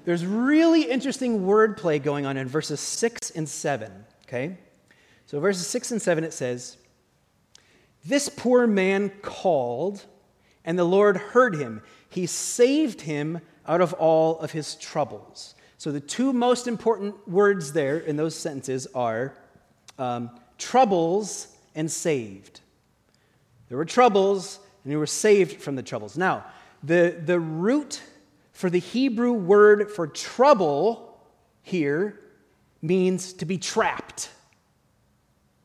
There's 0.07 0.25
really 0.25 0.91
interesting 0.91 1.41
wordplay 1.41 2.03
going 2.03 2.25
on 2.25 2.39
in 2.39 2.49
verses 2.49 2.81
6 2.81 3.29
and 3.33 3.47
7, 3.47 3.93
okay? 4.27 4.57
So, 5.27 5.39
verses 5.39 5.67
6 5.67 5.93
and 5.93 6.01
7, 6.01 6.25
it 6.25 6.33
says, 6.33 6.79
This 8.07 8.31
poor 8.31 8.67
man 8.67 9.11
called, 9.21 10.03
and 10.65 10.79
the 10.79 10.85
Lord 10.85 11.19
heard 11.19 11.57
him. 11.57 11.83
He 12.09 12.25
saved 12.25 13.03
him 13.03 13.43
out 13.67 13.83
of 13.83 13.93
all 13.93 14.39
of 14.39 14.53
his 14.53 14.77
troubles. 14.77 15.57
So, 15.77 15.93
the 15.93 16.01
two 16.01 16.33
most 16.33 16.67
important 16.67 17.29
words 17.29 17.75
there 17.75 17.99
in 17.99 18.17
those 18.17 18.35
sentences 18.35 18.87
are 18.95 19.37
um, 19.99 20.31
troubles 20.59 21.49
and 21.75 21.91
saved. 21.91 22.61
There 23.69 23.79
were 23.79 23.85
troubles, 23.85 24.61
and 24.85 24.93
you 24.93 24.99
were 24.99 25.07
saved 25.07 25.61
from 25.61 25.77
the 25.77 25.83
troubles. 25.83 26.17
Now, 26.17 26.45
the, 26.83 27.21
the 27.25 27.41
root 27.41 28.03
for 28.53 28.71
the 28.71 28.79
Hebrew 28.79 29.33
word 29.33 29.91
for 29.91 30.07
trouble 30.07 31.21
here 31.63 32.21
means 32.81 33.33
to 33.35 33.45
be 33.45 33.59
trapped. 33.59 34.31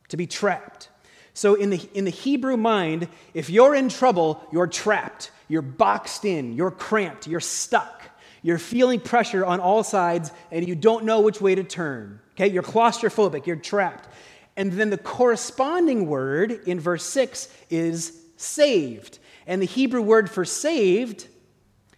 To 0.08 0.16
be 0.16 0.26
trapped. 0.26 0.88
So, 1.34 1.54
in 1.54 1.70
the, 1.70 1.88
in 1.94 2.04
the 2.04 2.10
Hebrew 2.10 2.56
mind, 2.56 3.08
if 3.32 3.48
you're 3.48 3.74
in 3.74 3.88
trouble, 3.88 4.46
you're 4.52 4.66
trapped. 4.66 5.30
You're 5.48 5.62
boxed 5.62 6.24
in. 6.24 6.52
You're 6.54 6.70
cramped. 6.70 7.26
You're 7.26 7.40
stuck. 7.40 8.02
You're 8.42 8.58
feeling 8.58 9.00
pressure 9.00 9.44
on 9.46 9.60
all 9.60 9.84
sides, 9.84 10.32
and 10.50 10.66
you 10.66 10.74
don't 10.74 11.04
know 11.04 11.20
which 11.20 11.40
way 11.40 11.54
to 11.54 11.62
turn. 11.62 12.20
Okay? 12.34 12.48
You're 12.48 12.62
claustrophobic. 12.62 13.46
You're 13.46 13.56
trapped. 13.56 14.08
And 14.56 14.72
then 14.72 14.90
the 14.90 14.98
corresponding 14.98 16.06
word 16.06 16.60
in 16.66 16.78
verse 16.78 17.04
6 17.04 17.48
is 17.70 18.20
saved. 18.36 19.18
And 19.46 19.62
the 19.62 19.66
Hebrew 19.66 20.02
word 20.02 20.30
for 20.30 20.44
saved 20.44 21.26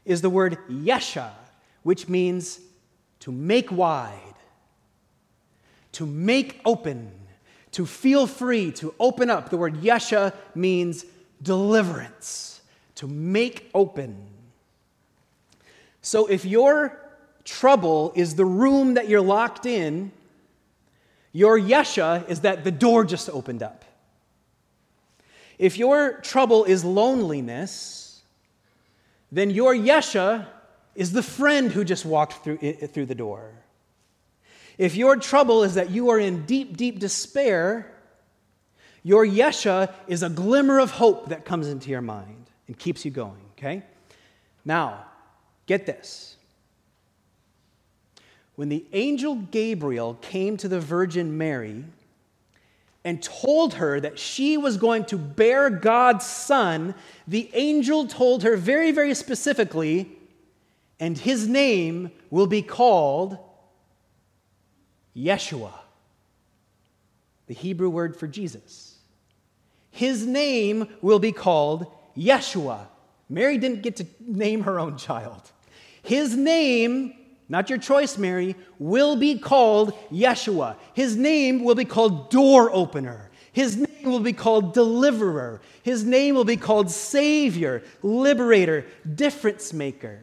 is 0.04 0.20
the 0.20 0.30
word 0.30 0.58
yesha, 0.68 1.30
which 1.82 2.08
means 2.08 2.60
to 3.20 3.32
make 3.32 3.72
wide, 3.72 4.34
to 5.92 6.06
make 6.06 6.60
open, 6.64 7.10
to 7.72 7.86
feel 7.86 8.26
free, 8.26 8.70
to 8.72 8.94
open 9.00 9.30
up. 9.30 9.50
The 9.50 9.56
word 9.56 9.76
yesha 9.76 10.32
means 10.54 11.04
deliverance, 11.42 12.60
to 12.96 13.08
make 13.08 13.70
open. 13.74 14.28
So 16.02 16.26
if 16.26 16.44
your 16.44 17.00
trouble 17.44 18.12
is 18.14 18.36
the 18.36 18.44
room 18.44 18.94
that 18.94 19.08
you're 19.08 19.20
locked 19.20 19.66
in, 19.66 20.12
your 21.34 21.60
yesha 21.60 22.26
is 22.30 22.40
that 22.40 22.64
the 22.64 22.70
door 22.70 23.04
just 23.04 23.28
opened 23.28 23.62
up. 23.62 23.84
If 25.58 25.76
your 25.76 26.14
trouble 26.20 26.64
is 26.64 26.84
loneliness, 26.84 28.22
then 29.30 29.50
your 29.50 29.74
Yesha 29.74 30.46
is 30.94 31.12
the 31.12 31.22
friend 31.22 31.72
who 31.72 31.84
just 31.84 32.04
walked 32.04 32.44
through, 32.44 32.58
through 32.58 33.06
the 33.06 33.14
door. 33.14 33.52
If 34.78 34.94
your 34.94 35.16
trouble 35.16 35.62
is 35.62 35.74
that 35.74 35.90
you 35.90 36.10
are 36.10 36.18
in 36.18 36.46
deep, 36.46 36.76
deep 36.76 36.98
despair, 36.98 37.92
your 39.02 39.26
Yesha 39.26 39.92
is 40.06 40.22
a 40.22 40.28
glimmer 40.28 40.78
of 40.78 40.92
hope 40.92 41.28
that 41.28 41.44
comes 41.44 41.68
into 41.68 41.90
your 41.90 42.00
mind 42.00 42.50
and 42.66 42.78
keeps 42.78 43.04
you 43.04 43.10
going, 43.10 43.40
okay? 43.58 43.82
Now, 44.64 45.04
get 45.66 45.86
this. 45.86 46.33
When 48.56 48.68
the 48.68 48.84
angel 48.92 49.34
Gabriel 49.36 50.14
came 50.14 50.56
to 50.58 50.68
the 50.68 50.80
Virgin 50.80 51.36
Mary, 51.36 51.84
and 53.04 53.22
told 53.22 53.74
her 53.74 54.00
that 54.00 54.18
she 54.18 54.56
was 54.56 54.78
going 54.78 55.04
to 55.04 55.18
bear 55.18 55.68
God's 55.68 56.24
son, 56.24 56.94
the 57.28 57.50
angel 57.52 58.06
told 58.06 58.42
her 58.42 58.56
very, 58.56 58.92
very 58.92 59.14
specifically, 59.14 60.10
and 60.98 61.18
his 61.18 61.46
name 61.46 62.10
will 62.30 62.46
be 62.46 62.62
called 62.62 63.36
Yeshua, 65.14 65.72
the 67.46 67.54
Hebrew 67.54 67.90
word 67.90 68.16
for 68.16 68.26
Jesus. 68.26 68.98
His 69.90 70.26
name 70.26 70.88
will 71.02 71.18
be 71.18 71.30
called 71.30 71.92
Yeshua. 72.16 72.86
Mary 73.28 73.58
didn't 73.58 73.82
get 73.82 73.96
to 73.96 74.06
name 74.18 74.62
her 74.62 74.80
own 74.80 74.96
child. 74.96 75.52
His 76.02 76.36
name 76.36 77.14
not 77.48 77.68
your 77.68 77.78
choice, 77.78 78.16
Mary, 78.16 78.56
will 78.78 79.16
be 79.16 79.38
called 79.38 79.92
Yeshua. 80.10 80.76
His 80.94 81.16
name 81.16 81.62
will 81.62 81.74
be 81.74 81.84
called 81.84 82.30
door 82.30 82.70
opener. 82.72 83.30
His 83.52 83.76
name 83.76 84.10
will 84.10 84.20
be 84.20 84.32
called 84.32 84.72
deliverer. 84.72 85.60
His 85.82 86.04
name 86.04 86.34
will 86.34 86.44
be 86.44 86.56
called 86.56 86.90
savior, 86.90 87.82
liberator, 88.02 88.86
difference 89.14 89.72
maker. 89.72 90.20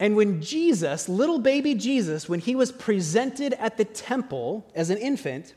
And 0.00 0.16
when 0.16 0.42
Jesus, 0.42 1.08
little 1.08 1.38
baby 1.38 1.74
Jesus, 1.74 2.28
when 2.28 2.40
he 2.40 2.54
was 2.54 2.72
presented 2.72 3.52
at 3.54 3.76
the 3.76 3.84
temple 3.84 4.66
as 4.74 4.90
an 4.90 4.96
infant, 4.98 5.54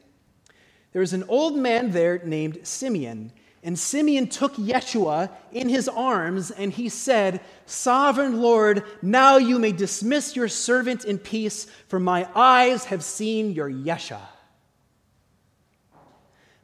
there 0.92 1.00
was 1.00 1.14
an 1.14 1.24
old 1.28 1.58
man 1.58 1.92
there 1.92 2.22
named 2.24 2.60
Simeon 2.64 3.32
and 3.64 3.80
Simeon 3.80 4.28
took 4.28 4.56
Yeshua 4.56 5.30
in 5.54 5.70
his 5.70 5.88
arms, 5.88 6.52
and 6.52 6.72
he 6.72 6.90
said, 6.90 7.40
Sovereign 7.66 8.42
Lord, 8.42 8.84
now 9.02 9.38
you 9.38 9.58
may 9.58 9.72
dismiss 9.72 10.36
your 10.36 10.50
servant 10.50 11.06
in 11.06 11.18
peace, 11.18 11.66
for 11.88 12.00
my 12.00 12.28
eyes 12.36 12.86
have 12.86 13.04
seen 13.04 13.54
your 13.54 13.70
Yeshua. 13.72 14.20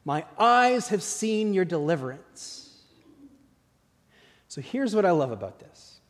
My 0.04 0.24
eyes 0.38 0.88
have 0.88 1.02
seen 1.02 1.54
your 1.54 1.64
deliverance. 1.64 2.76
So 4.48 4.60
here's 4.60 4.94
what 4.94 5.06
I 5.06 5.12
love 5.12 5.30
about 5.30 5.58
this. 5.58 6.00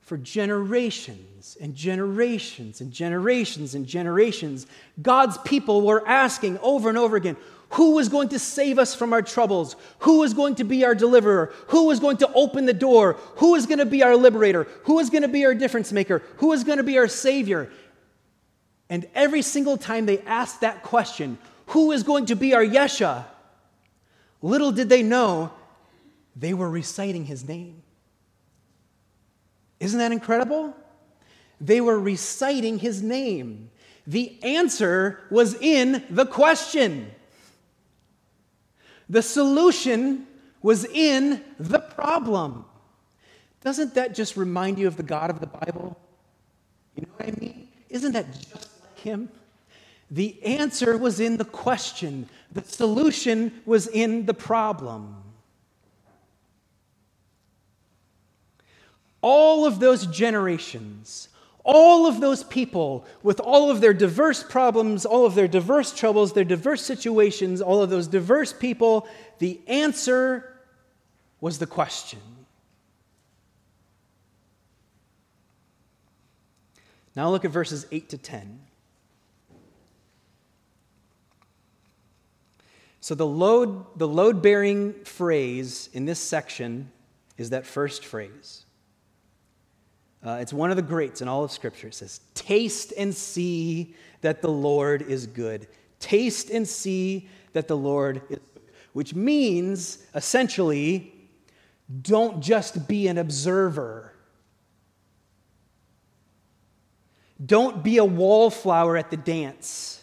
For 0.00 0.16
generations 0.16 1.56
and 1.60 1.74
generations 1.74 2.80
and 2.80 2.92
generations 2.92 3.74
and 3.74 3.86
generations, 3.86 4.66
God's 5.02 5.38
people 5.38 5.82
were 5.82 6.06
asking 6.06 6.58
over 6.58 6.88
and 6.88 6.96
over 6.96 7.16
again, 7.16 7.36
who 7.70 7.98
is 7.98 8.08
going 8.08 8.30
to 8.30 8.38
save 8.38 8.78
us 8.78 8.94
from 8.94 9.12
our 9.12 9.22
troubles? 9.22 9.76
Who 10.00 10.22
is 10.22 10.32
going 10.32 10.54
to 10.56 10.64
be 10.64 10.84
our 10.84 10.94
deliverer? 10.94 11.52
Who 11.68 11.90
is 11.90 12.00
going 12.00 12.16
to 12.18 12.32
open 12.32 12.64
the 12.64 12.72
door? 12.72 13.14
Who 13.36 13.54
is 13.54 13.66
going 13.66 13.78
to 13.78 13.86
be 13.86 14.02
our 14.02 14.16
liberator? 14.16 14.64
Who 14.84 14.98
is 14.98 15.10
going 15.10 15.22
to 15.22 15.28
be 15.28 15.44
our 15.44 15.54
difference 15.54 15.92
maker? 15.92 16.22
Who 16.38 16.52
is 16.52 16.64
going 16.64 16.78
to 16.78 16.84
be 16.84 16.98
our 16.98 17.08
savior? 17.08 17.70
And 18.88 19.06
every 19.14 19.42
single 19.42 19.76
time 19.76 20.06
they 20.06 20.20
asked 20.20 20.62
that 20.62 20.82
question, 20.82 21.38
who 21.66 21.92
is 21.92 22.02
going 22.02 22.26
to 22.26 22.36
be 22.36 22.54
our 22.54 22.64
Yesha? 22.64 23.26
Little 24.40 24.72
did 24.72 24.88
they 24.88 25.02
know 25.02 25.52
they 26.34 26.54
were 26.54 26.70
reciting 26.70 27.24
his 27.24 27.46
name. 27.46 27.82
Isn't 29.80 29.98
that 29.98 30.12
incredible? 30.12 30.74
They 31.60 31.80
were 31.80 31.98
reciting 31.98 32.78
his 32.78 33.02
name. 33.02 33.70
The 34.06 34.42
answer 34.42 35.20
was 35.30 35.54
in 35.54 36.04
the 36.08 36.24
question. 36.24 37.10
The 39.08 39.22
solution 39.22 40.26
was 40.62 40.84
in 40.84 41.42
the 41.58 41.78
problem. 41.78 42.64
Doesn't 43.62 43.94
that 43.94 44.14
just 44.14 44.36
remind 44.36 44.78
you 44.78 44.86
of 44.86 44.96
the 44.96 45.02
God 45.02 45.30
of 45.30 45.40
the 45.40 45.46
Bible? 45.46 45.98
You 46.94 47.02
know 47.02 47.12
what 47.16 47.28
I 47.28 47.40
mean? 47.40 47.68
Isn't 47.88 48.12
that 48.12 48.32
just 48.32 48.70
like 48.82 48.98
him? 48.98 49.30
The 50.10 50.42
answer 50.42 50.96
was 50.96 51.20
in 51.20 51.36
the 51.36 51.44
question, 51.44 52.28
the 52.52 52.62
solution 52.62 53.60
was 53.66 53.86
in 53.86 54.26
the 54.26 54.34
problem. 54.34 55.16
All 59.20 59.66
of 59.66 59.80
those 59.80 60.06
generations, 60.06 61.28
all 61.64 62.06
of 62.06 62.20
those 62.20 62.44
people 62.44 63.04
with 63.22 63.40
all 63.40 63.70
of 63.70 63.80
their 63.80 63.92
diverse 63.92 64.42
problems, 64.42 65.04
all 65.04 65.26
of 65.26 65.34
their 65.34 65.48
diverse 65.48 65.92
troubles, 65.92 66.32
their 66.32 66.44
diverse 66.44 66.82
situations, 66.82 67.60
all 67.60 67.82
of 67.82 67.90
those 67.90 68.06
diverse 68.06 68.52
people, 68.52 69.06
the 69.38 69.60
answer 69.66 70.54
was 71.40 71.58
the 71.58 71.66
question. 71.66 72.20
Now 77.14 77.30
look 77.30 77.44
at 77.44 77.50
verses 77.50 77.86
8 77.90 78.08
to 78.10 78.18
10. 78.18 78.60
So 83.00 83.14
the 83.14 83.26
load 83.26 83.98
the 83.98 84.06
load 84.06 84.42
bearing 84.42 84.92
phrase 85.04 85.88
in 85.92 86.04
this 86.04 86.20
section 86.20 86.90
is 87.36 87.50
that 87.50 87.66
first 87.66 88.04
phrase. 88.04 88.66
Uh, 90.24 90.38
it's 90.40 90.52
one 90.52 90.70
of 90.70 90.76
the 90.76 90.82
greats 90.82 91.20
in 91.20 91.28
all 91.28 91.44
of 91.44 91.52
Scripture. 91.52 91.88
It 91.88 91.94
says, 91.94 92.20
Taste 92.34 92.92
and 92.96 93.14
see 93.14 93.94
that 94.20 94.42
the 94.42 94.50
Lord 94.50 95.02
is 95.02 95.26
good. 95.26 95.68
Taste 96.00 96.50
and 96.50 96.66
see 96.66 97.28
that 97.52 97.68
the 97.68 97.76
Lord 97.76 98.22
is 98.28 98.38
good. 98.38 98.40
Which 98.92 99.14
means, 99.14 99.98
essentially, 100.14 101.14
don't 102.02 102.40
just 102.40 102.88
be 102.88 103.06
an 103.06 103.16
observer. 103.16 104.12
Don't 107.44 107.84
be 107.84 107.98
a 107.98 108.04
wallflower 108.04 108.96
at 108.96 109.10
the 109.10 109.16
dance. 109.16 110.02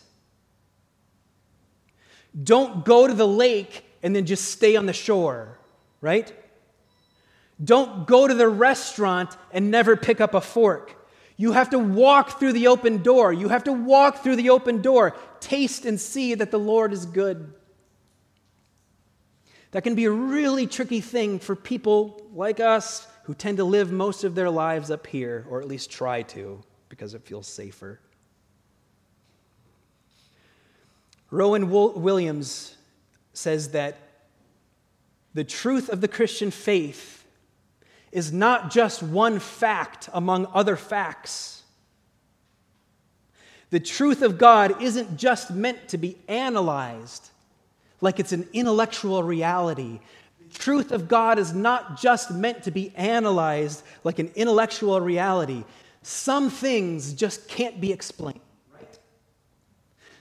Don't 2.41 2.85
go 2.85 3.07
to 3.07 3.13
the 3.13 3.27
lake 3.27 3.85
and 4.01 4.15
then 4.15 4.25
just 4.25 4.51
stay 4.51 4.75
on 4.75 4.85
the 4.85 4.93
shore, 4.93 5.57
right? 5.99 6.31
Don't 7.63 8.05
go 8.05 8.27
to 8.27 8.33
the 8.33 8.49
restaurant 8.49 9.35
and 9.51 9.71
never 9.71 9.95
pick 9.95 10.19
up 10.19 10.33
a 10.33 10.41
fork. 10.41 10.95
You 11.37 11.51
have 11.51 11.69
to 11.71 11.79
walk 11.79 12.39
through 12.39 12.53
the 12.53 12.67
open 12.67 13.03
door. 13.03 13.31
You 13.33 13.49
have 13.49 13.65
to 13.65 13.73
walk 13.73 14.23
through 14.23 14.37
the 14.37 14.49
open 14.49 14.81
door. 14.81 15.15
Taste 15.39 15.85
and 15.85 15.99
see 15.99 16.33
that 16.35 16.51
the 16.51 16.59
Lord 16.59 16.93
is 16.93 17.05
good. 17.05 17.53
That 19.71 19.83
can 19.83 19.95
be 19.95 20.05
a 20.05 20.11
really 20.11 20.67
tricky 20.67 21.01
thing 21.01 21.39
for 21.39 21.55
people 21.55 22.25
like 22.33 22.59
us 22.59 23.07
who 23.23 23.33
tend 23.33 23.57
to 23.57 23.63
live 23.63 23.91
most 23.91 24.23
of 24.23 24.35
their 24.35 24.49
lives 24.49 24.91
up 24.91 25.07
here, 25.07 25.45
or 25.49 25.59
at 25.59 25.67
least 25.67 25.89
try 25.89 26.21
to, 26.21 26.61
because 26.89 27.13
it 27.13 27.23
feels 27.23 27.47
safer. 27.47 27.99
Rowan 31.31 31.69
Williams 31.69 32.75
says 33.33 33.71
that 33.71 33.97
the 35.33 35.43
truth 35.43 35.89
of 35.89 35.99
the 35.99 36.07
Christian 36.07 36.51
faith 36.51 37.14
is 38.15 38.31
not 38.31 38.71
just 38.71 39.03
one 39.03 39.39
fact 39.39 40.07
among 40.13 40.47
other 40.53 40.77
facts. 40.77 41.63
The 43.71 43.79
truth 43.81 44.21
of 44.21 44.37
God 44.37 44.81
isn't 44.81 45.17
just 45.17 45.51
meant 45.51 45.89
to 45.89 45.97
be 45.97 46.17
analyzed 46.29 47.29
like 47.99 48.21
it's 48.21 48.31
an 48.31 48.47
intellectual 48.53 49.21
reality. 49.21 49.99
The 50.47 50.57
truth 50.57 50.93
of 50.93 51.09
God 51.09 51.37
is 51.37 51.53
not 51.53 51.99
just 51.99 52.31
meant 52.31 52.63
to 52.63 52.71
be 52.71 52.93
analyzed 52.95 53.83
like 54.05 54.17
an 54.19 54.31
intellectual 54.33 55.01
reality. 55.01 55.65
Some 56.01 56.49
things 56.49 57.13
just 57.13 57.49
can't 57.49 57.81
be 57.81 57.91
explained, 57.91 58.39
right? 58.73 58.97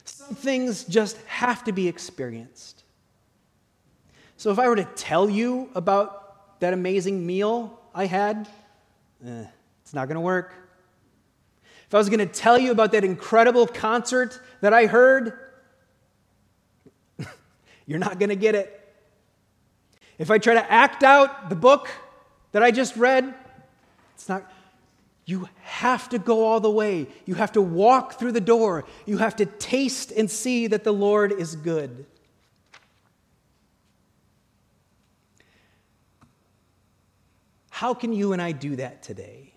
Some 0.03 0.35
things 0.35 0.83
just 0.83 1.15
have 1.27 1.63
to 1.63 1.71
be 1.71 1.87
experienced. 1.87 2.83
So 4.35 4.51
if 4.51 4.59
I 4.59 4.67
were 4.67 4.75
to 4.75 4.83
tell 4.83 5.29
you 5.29 5.69
about 5.75 6.59
that 6.59 6.73
amazing 6.73 7.25
meal 7.25 7.79
I 7.97 8.07
had, 8.07 8.49
eh, 9.25 9.45
it's 9.81 9.93
not 9.93 10.09
going 10.09 10.15
to 10.15 10.21
work. 10.21 10.53
If 11.87 11.95
I 11.95 11.97
was 11.97 12.09
going 12.09 12.19
to 12.19 12.25
tell 12.25 12.59
you 12.59 12.71
about 12.71 12.91
that 12.91 13.05
incredible 13.05 13.65
concert 13.65 14.37
that 14.59 14.73
I 14.73 14.85
heard, 14.85 15.31
you're 17.85 17.99
not 17.99 18.19
going 18.19 18.29
to 18.29 18.35
get 18.35 18.53
it. 18.53 18.81
If 20.17 20.29
I 20.29 20.39
try 20.39 20.55
to 20.55 20.71
act 20.71 21.03
out 21.03 21.49
the 21.49 21.55
book 21.55 21.87
that 22.51 22.61
I 22.61 22.71
just 22.71 22.97
read, 22.97 23.33
it's 24.13 24.27
not. 24.27 24.51
You 25.25 25.47
have 25.63 26.09
to 26.09 26.19
go 26.19 26.45
all 26.45 26.59
the 26.59 26.69
way. 26.69 27.07
You 27.25 27.35
have 27.35 27.53
to 27.53 27.61
walk 27.61 28.19
through 28.19 28.33
the 28.33 28.41
door. 28.41 28.83
You 29.05 29.19
have 29.19 29.37
to 29.37 29.45
taste 29.45 30.11
and 30.11 30.29
see 30.29 30.67
that 30.67 30.83
the 30.83 30.93
Lord 30.93 31.31
is 31.31 31.55
good. 31.55 32.05
How 37.75 37.93
can 37.93 38.13
you 38.13 38.31
and 38.31 38.41
I 38.41 38.53
do 38.53 38.77
that 38.77 39.03
today? 39.03 39.51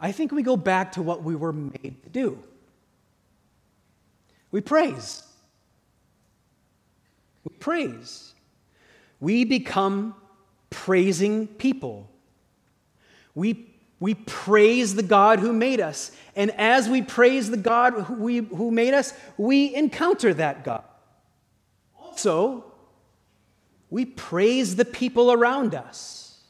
I 0.00 0.10
think 0.10 0.32
we 0.32 0.42
go 0.42 0.56
back 0.56 0.90
to 0.92 1.02
what 1.02 1.22
we 1.22 1.36
were 1.36 1.52
made 1.52 2.02
to 2.02 2.08
do. 2.10 2.40
We 4.50 4.60
praise. 4.60 5.22
We 7.44 7.54
praise. 7.60 8.34
We 9.20 9.44
become 9.44 10.16
praising 10.70 11.46
people. 11.46 12.10
We, 13.36 13.76
we 14.00 14.14
praise 14.14 14.96
the 14.96 15.04
God 15.04 15.38
who 15.38 15.52
made 15.52 15.80
us. 15.80 16.10
And 16.34 16.50
as 16.58 16.88
we 16.88 17.00
praise 17.00 17.48
the 17.48 17.56
God 17.56 17.92
who, 17.92 18.14
we, 18.14 18.38
who 18.38 18.72
made 18.72 18.92
us, 18.92 19.14
we 19.38 19.72
encounter 19.72 20.34
that 20.34 20.64
God. 20.64 20.82
Also, 22.12 22.62
we 23.88 24.04
praise 24.04 24.76
the 24.76 24.84
people 24.84 25.32
around 25.32 25.74
us. 25.74 26.42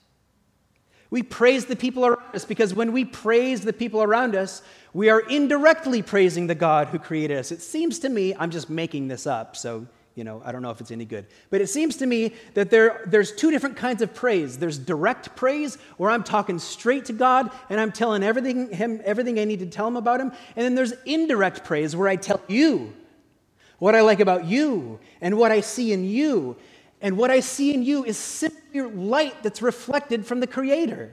We 1.09 1.22
praise 1.22 1.66
the 1.66 1.77
people 1.77 2.05
around 2.05 2.35
us 2.35 2.44
because 2.44 2.75
when 2.75 2.90
we 2.90 3.05
praise 3.05 3.61
the 3.61 3.72
people 3.72 4.03
around 4.03 4.35
us, 4.35 4.62
we 4.92 5.09
are 5.09 5.20
indirectly 5.20 6.03
praising 6.03 6.48
the 6.48 6.57
God 6.57 6.88
who 6.88 6.98
created 6.98 7.38
us. 7.38 7.53
It 7.53 7.62
seems 7.62 8.01
to 8.01 8.09
me, 8.09 8.35
I'm 8.37 8.51
just 8.51 8.70
making 8.70 9.07
this 9.07 9.25
up, 9.25 9.55
so 9.55 9.87
you 10.16 10.25
know, 10.25 10.42
I 10.44 10.51
don't 10.51 10.62
know 10.62 10.70
if 10.70 10.81
it's 10.81 10.90
any 10.90 11.05
good. 11.05 11.27
But 11.48 11.61
it 11.61 11.68
seems 11.68 11.96
to 11.98 12.07
me 12.07 12.33
that 12.55 12.70
there, 12.70 13.03
there's 13.07 13.33
two 13.33 13.53
different 13.53 13.77
kinds 13.77 14.03
of 14.03 14.12
praise. 14.12 14.59
There's 14.59 14.79
direct 14.79 15.37
praise, 15.37 15.77
where 15.96 16.11
I'm 16.11 16.25
talking 16.25 16.59
straight 16.59 17.05
to 17.05 17.12
God 17.12 17.53
and 17.70 17.81
I'm 17.81 17.92
telling 17.92 18.25
everything, 18.25 18.68
him, 18.72 19.01
everything 19.05 19.38
I 19.38 19.44
need 19.44 19.61
to 19.61 19.66
tell 19.66 19.87
him 19.87 19.96
about 19.96 20.20
him. 20.20 20.33
And 20.57 20.64
then 20.64 20.75
there's 20.75 20.92
indirect 21.07 21.62
praise, 21.62 21.94
where 21.94 22.09
I 22.09 22.16
tell 22.16 22.42
you 22.48 22.94
what 23.83 23.97
I 23.97 24.03
like 24.03 24.21
about 24.21 24.45
you 24.45 25.01
and 25.21 25.37
what 25.37 25.51
I 25.51 25.61
see 25.61 25.92
in 25.92 26.05
you. 26.05 26.55
And 27.01 27.16
what 27.16 27.33
I 27.33 27.40
see 27.40 27.75
in 27.75 27.83
you 27.83 28.05
is 28.05 28.16
simply 28.16 28.81
light 28.81 29.42
that's 29.42 29.61
reflected 29.61 30.25
from 30.25 30.38
the 30.38 30.47
Creator. 30.47 31.11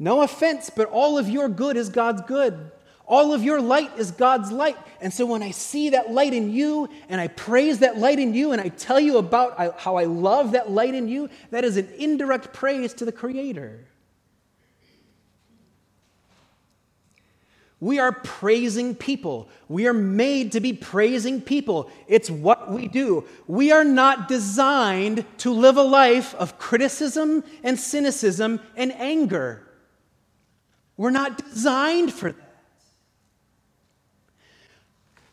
No 0.00 0.22
offense, 0.22 0.72
but 0.74 0.88
all 0.88 1.16
of 1.16 1.28
your 1.28 1.48
good 1.48 1.76
is 1.76 1.90
God's 1.90 2.22
good. 2.22 2.72
All 3.06 3.32
of 3.32 3.44
your 3.44 3.60
light 3.60 3.96
is 3.98 4.10
God's 4.10 4.50
light. 4.50 4.76
And 5.00 5.12
so 5.12 5.24
when 5.26 5.44
I 5.44 5.52
see 5.52 5.90
that 5.90 6.10
light 6.10 6.34
in 6.34 6.52
you 6.52 6.88
and 7.08 7.20
I 7.20 7.28
praise 7.28 7.78
that 7.78 7.98
light 7.98 8.18
in 8.18 8.34
you 8.34 8.50
and 8.50 8.60
I 8.60 8.66
tell 8.66 8.98
you 8.98 9.18
about 9.18 9.78
how 9.78 9.94
I 9.94 10.06
love 10.06 10.50
that 10.52 10.72
light 10.72 10.96
in 10.96 11.06
you, 11.06 11.30
that 11.52 11.62
is 11.62 11.76
an 11.76 11.88
indirect 11.96 12.52
praise 12.52 12.92
to 12.94 13.04
the 13.04 13.12
Creator. 13.12 13.78
We 17.84 17.98
are 17.98 18.12
praising 18.12 18.94
people. 18.94 19.50
We 19.68 19.86
are 19.86 19.92
made 19.92 20.52
to 20.52 20.60
be 20.60 20.72
praising 20.72 21.42
people. 21.42 21.90
It's 22.08 22.30
what 22.30 22.72
we 22.72 22.88
do. 22.88 23.26
We 23.46 23.72
are 23.72 23.84
not 23.84 24.26
designed 24.26 25.26
to 25.40 25.52
live 25.52 25.76
a 25.76 25.82
life 25.82 26.34
of 26.36 26.58
criticism 26.58 27.44
and 27.62 27.78
cynicism 27.78 28.60
and 28.74 28.90
anger. 28.92 29.68
We're 30.96 31.10
not 31.10 31.36
designed 31.36 32.10
for 32.14 32.32
that. 32.32 32.56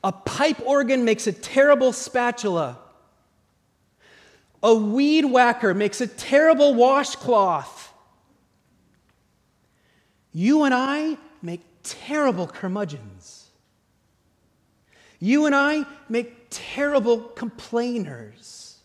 A 0.03 0.11
pipe 0.11 0.59
organ 0.65 1.05
makes 1.05 1.27
a 1.27 1.31
terrible 1.31 1.93
spatula. 1.93 2.79
A 4.61 4.75
weed 4.75 5.23
whacker 5.23 5.73
makes 5.73 6.01
a 6.01 6.07
terrible 6.07 6.73
washcloth. 6.73 7.93
You 10.33 10.63
and 10.63 10.73
I 10.73 11.15
make 11.41 11.70
terrible 11.83 12.47
curmudgeons. 12.47 13.49
You 15.19 15.45
and 15.45 15.53
I 15.53 15.85
make 16.09 16.47
terrible 16.49 17.19
complainers. 17.19 18.79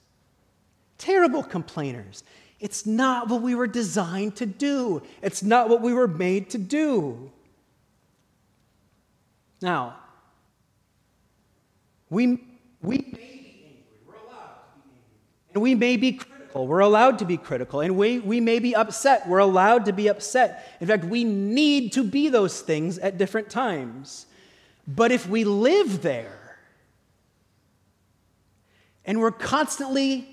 Terrible 0.99 1.43
complainers. 1.43 2.25
It's 2.61 2.87
not 2.87 3.29
what 3.29 3.43
we 3.43 3.55
were 3.55 3.67
designed 3.67 4.37
to 4.37 4.47
do, 4.47 5.03
it's 5.23 5.43
not 5.43 5.69
what 5.69 5.83
we 5.83 5.93
were 5.93 6.09
made 6.09 6.51
to 6.51 6.59
do. 6.59 7.31
Now, 9.63 9.97
we, 12.11 12.39
we 12.83 12.99
may 12.99 13.03
be 13.03 13.23
angry. 13.67 13.99
We're 14.07 14.15
allowed 14.15 14.57
to 14.59 14.81
be 14.85 14.91
angry. 14.91 15.55
And 15.55 15.63
we 15.63 15.75
may 15.75 15.97
be 15.97 16.21
critical. 16.57 16.67
We're 16.67 16.81
allowed 16.81 17.19
to 17.19 17.25
be 17.25 17.37
critical. 17.37 17.81
And 17.81 17.97
we, 17.97 18.19
we 18.19 18.41
may 18.41 18.59
be 18.59 18.75
upset. 18.75 19.29
We're 19.29 19.39
allowed 19.39 19.85
to 19.87 19.93
be 19.93 20.09
upset. 20.09 20.77
In 20.81 20.87
fact, 20.87 21.05
we 21.05 21.25
need 21.25 21.93
to 21.93 22.05
be 22.05 22.29
those 22.29 22.61
things 22.61 22.99
at 22.99 23.19
different 23.19 23.51
times. 23.51 24.27
But 24.87 25.13
if 25.13 25.29
we 25.29 25.45
live 25.45 26.03
there 26.03 26.59
and 29.05 29.21
we're 29.21 29.33
constantly 29.33 30.27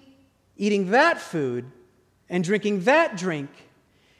eating 0.57 0.91
that 0.91 1.19
food 1.19 1.65
and 2.29 2.43
drinking 2.43 2.83
that 2.85 3.17
drink, 3.17 3.49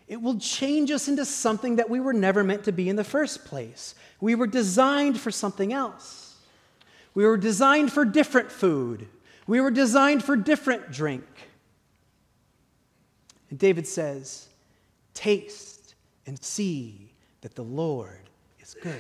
it 0.08 0.22
will 0.22 0.38
change 0.40 0.92
us 0.92 1.08
into 1.08 1.26
something 1.26 1.78
that 1.78 1.90
we 1.90 2.00
were 2.00 2.14
never 2.14 2.44
meant 2.44 2.66
to 2.66 2.72
be 2.72 2.90
in 2.90 2.98
the 2.98 3.04
first 3.04 3.46
place. 3.46 3.96
We 4.20 4.36
were 4.36 4.48
designed 4.48 5.20
for 5.20 5.32
something 5.32 5.72
else. 5.72 6.36
We 7.16 7.26
were 7.26 7.38
designed 7.38 7.94
for 7.94 8.04
different 8.04 8.52
food. 8.52 9.08
We 9.48 9.62
were 9.62 9.72
designed 9.72 10.24
for 10.24 10.36
different 10.36 10.92
drink. 10.92 11.24
And 13.54 13.60
David 13.60 13.86
says, 13.86 14.48
Taste 15.14 15.94
and 16.26 16.44
see 16.44 17.14
that 17.42 17.54
the 17.54 17.62
Lord 17.62 18.32
is 18.60 18.76
good. 18.82 19.00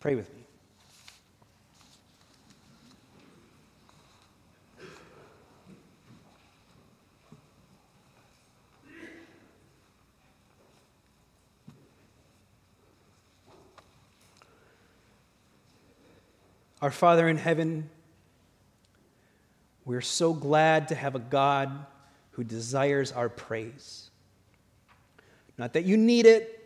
Pray 0.00 0.14
with 0.14 0.34
me. 0.34 0.44
Our 16.80 16.90
Father 16.90 17.28
in 17.28 17.36
heaven, 17.36 17.90
we're 19.88 20.02
so 20.02 20.34
glad 20.34 20.88
to 20.88 20.94
have 20.94 21.14
a 21.14 21.18
God 21.18 21.70
who 22.32 22.44
desires 22.44 23.10
our 23.10 23.30
praise. 23.30 24.10
Not 25.56 25.72
that 25.72 25.86
you 25.86 25.96
need 25.96 26.26
it, 26.26 26.62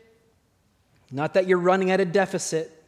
not 1.13 1.35
that 1.35 1.47
you're 1.47 1.57
running 1.57 1.93
at 1.93 2.01
a 2.01 2.05
deficit, 2.05 2.83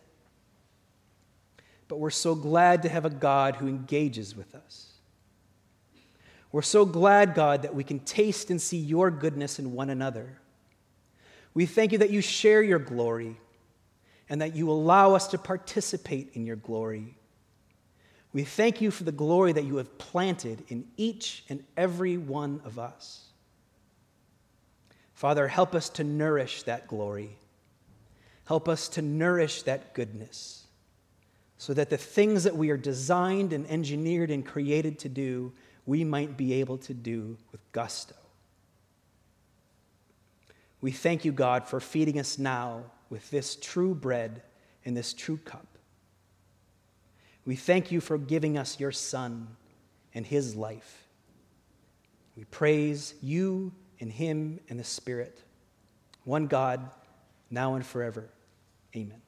but 1.86 2.00
we're 2.00 2.10
so 2.10 2.34
glad 2.34 2.82
to 2.82 2.88
have 2.88 3.04
a 3.04 3.10
God 3.10 3.54
who 3.54 3.68
engages 3.68 4.34
with 4.34 4.56
us. 4.56 4.94
We're 6.50 6.62
so 6.62 6.84
glad, 6.84 7.36
God, 7.36 7.62
that 7.62 7.76
we 7.76 7.84
can 7.84 8.00
taste 8.00 8.50
and 8.50 8.60
see 8.60 8.78
your 8.78 9.12
goodness 9.12 9.60
in 9.60 9.72
one 9.72 9.88
another. 9.88 10.40
We 11.54 11.64
thank 11.64 11.92
you 11.92 11.98
that 11.98 12.10
you 12.10 12.20
share 12.20 12.60
your 12.60 12.80
glory 12.80 13.36
and 14.28 14.42
that 14.42 14.56
you 14.56 14.68
allow 14.68 15.14
us 15.14 15.28
to 15.28 15.38
participate 15.38 16.30
in 16.32 16.44
your 16.44 16.56
glory. 16.56 17.14
We 18.34 18.42
thank 18.42 18.80
you 18.80 18.90
for 18.90 19.04
the 19.04 19.12
glory 19.12 19.52
that 19.52 19.64
you 19.64 19.76
have 19.76 19.96
planted 19.96 20.64
in 20.68 20.86
each 20.96 21.44
and 21.48 21.62
every 21.76 22.18
one 22.18 22.60
of 22.64 22.80
us. 22.80 23.28
Father, 25.14 25.46
help 25.46 25.72
us 25.72 25.88
to 25.90 26.04
nourish 26.04 26.64
that 26.64 26.88
glory. 26.88 27.38
Help 28.46 28.68
us 28.68 28.88
to 28.90 29.02
nourish 29.02 29.62
that 29.62 29.94
goodness 29.94 30.66
so 31.58 31.72
that 31.74 31.88
the 31.88 31.96
things 31.96 32.42
that 32.44 32.56
we 32.56 32.70
are 32.70 32.76
designed 32.76 33.52
and 33.52 33.66
engineered 33.68 34.32
and 34.32 34.44
created 34.44 34.98
to 34.98 35.08
do, 35.08 35.52
we 35.86 36.02
might 36.02 36.36
be 36.36 36.54
able 36.54 36.76
to 36.76 36.92
do 36.92 37.38
with 37.52 37.60
gusto. 37.70 38.16
We 40.80 40.90
thank 40.90 41.24
you, 41.24 41.30
God, 41.30 41.68
for 41.68 41.78
feeding 41.78 42.18
us 42.18 42.36
now 42.36 42.82
with 43.08 43.30
this 43.30 43.56
true 43.56 43.94
bread 43.94 44.42
and 44.84 44.96
this 44.96 45.14
true 45.14 45.38
cup. 45.38 45.73
We 47.44 47.56
thank 47.56 47.92
you 47.92 48.00
for 48.00 48.16
giving 48.18 48.56
us 48.56 48.80
your 48.80 48.92
Son 48.92 49.48
and 50.14 50.26
his 50.26 50.56
life. 50.56 51.06
We 52.36 52.44
praise 52.44 53.14
you 53.20 53.72
and 54.00 54.10
him 54.10 54.60
and 54.68 54.78
the 54.78 54.84
Spirit, 54.84 55.42
one 56.24 56.46
God, 56.46 56.90
now 57.50 57.74
and 57.74 57.84
forever. 57.84 58.28
Amen. 58.96 59.23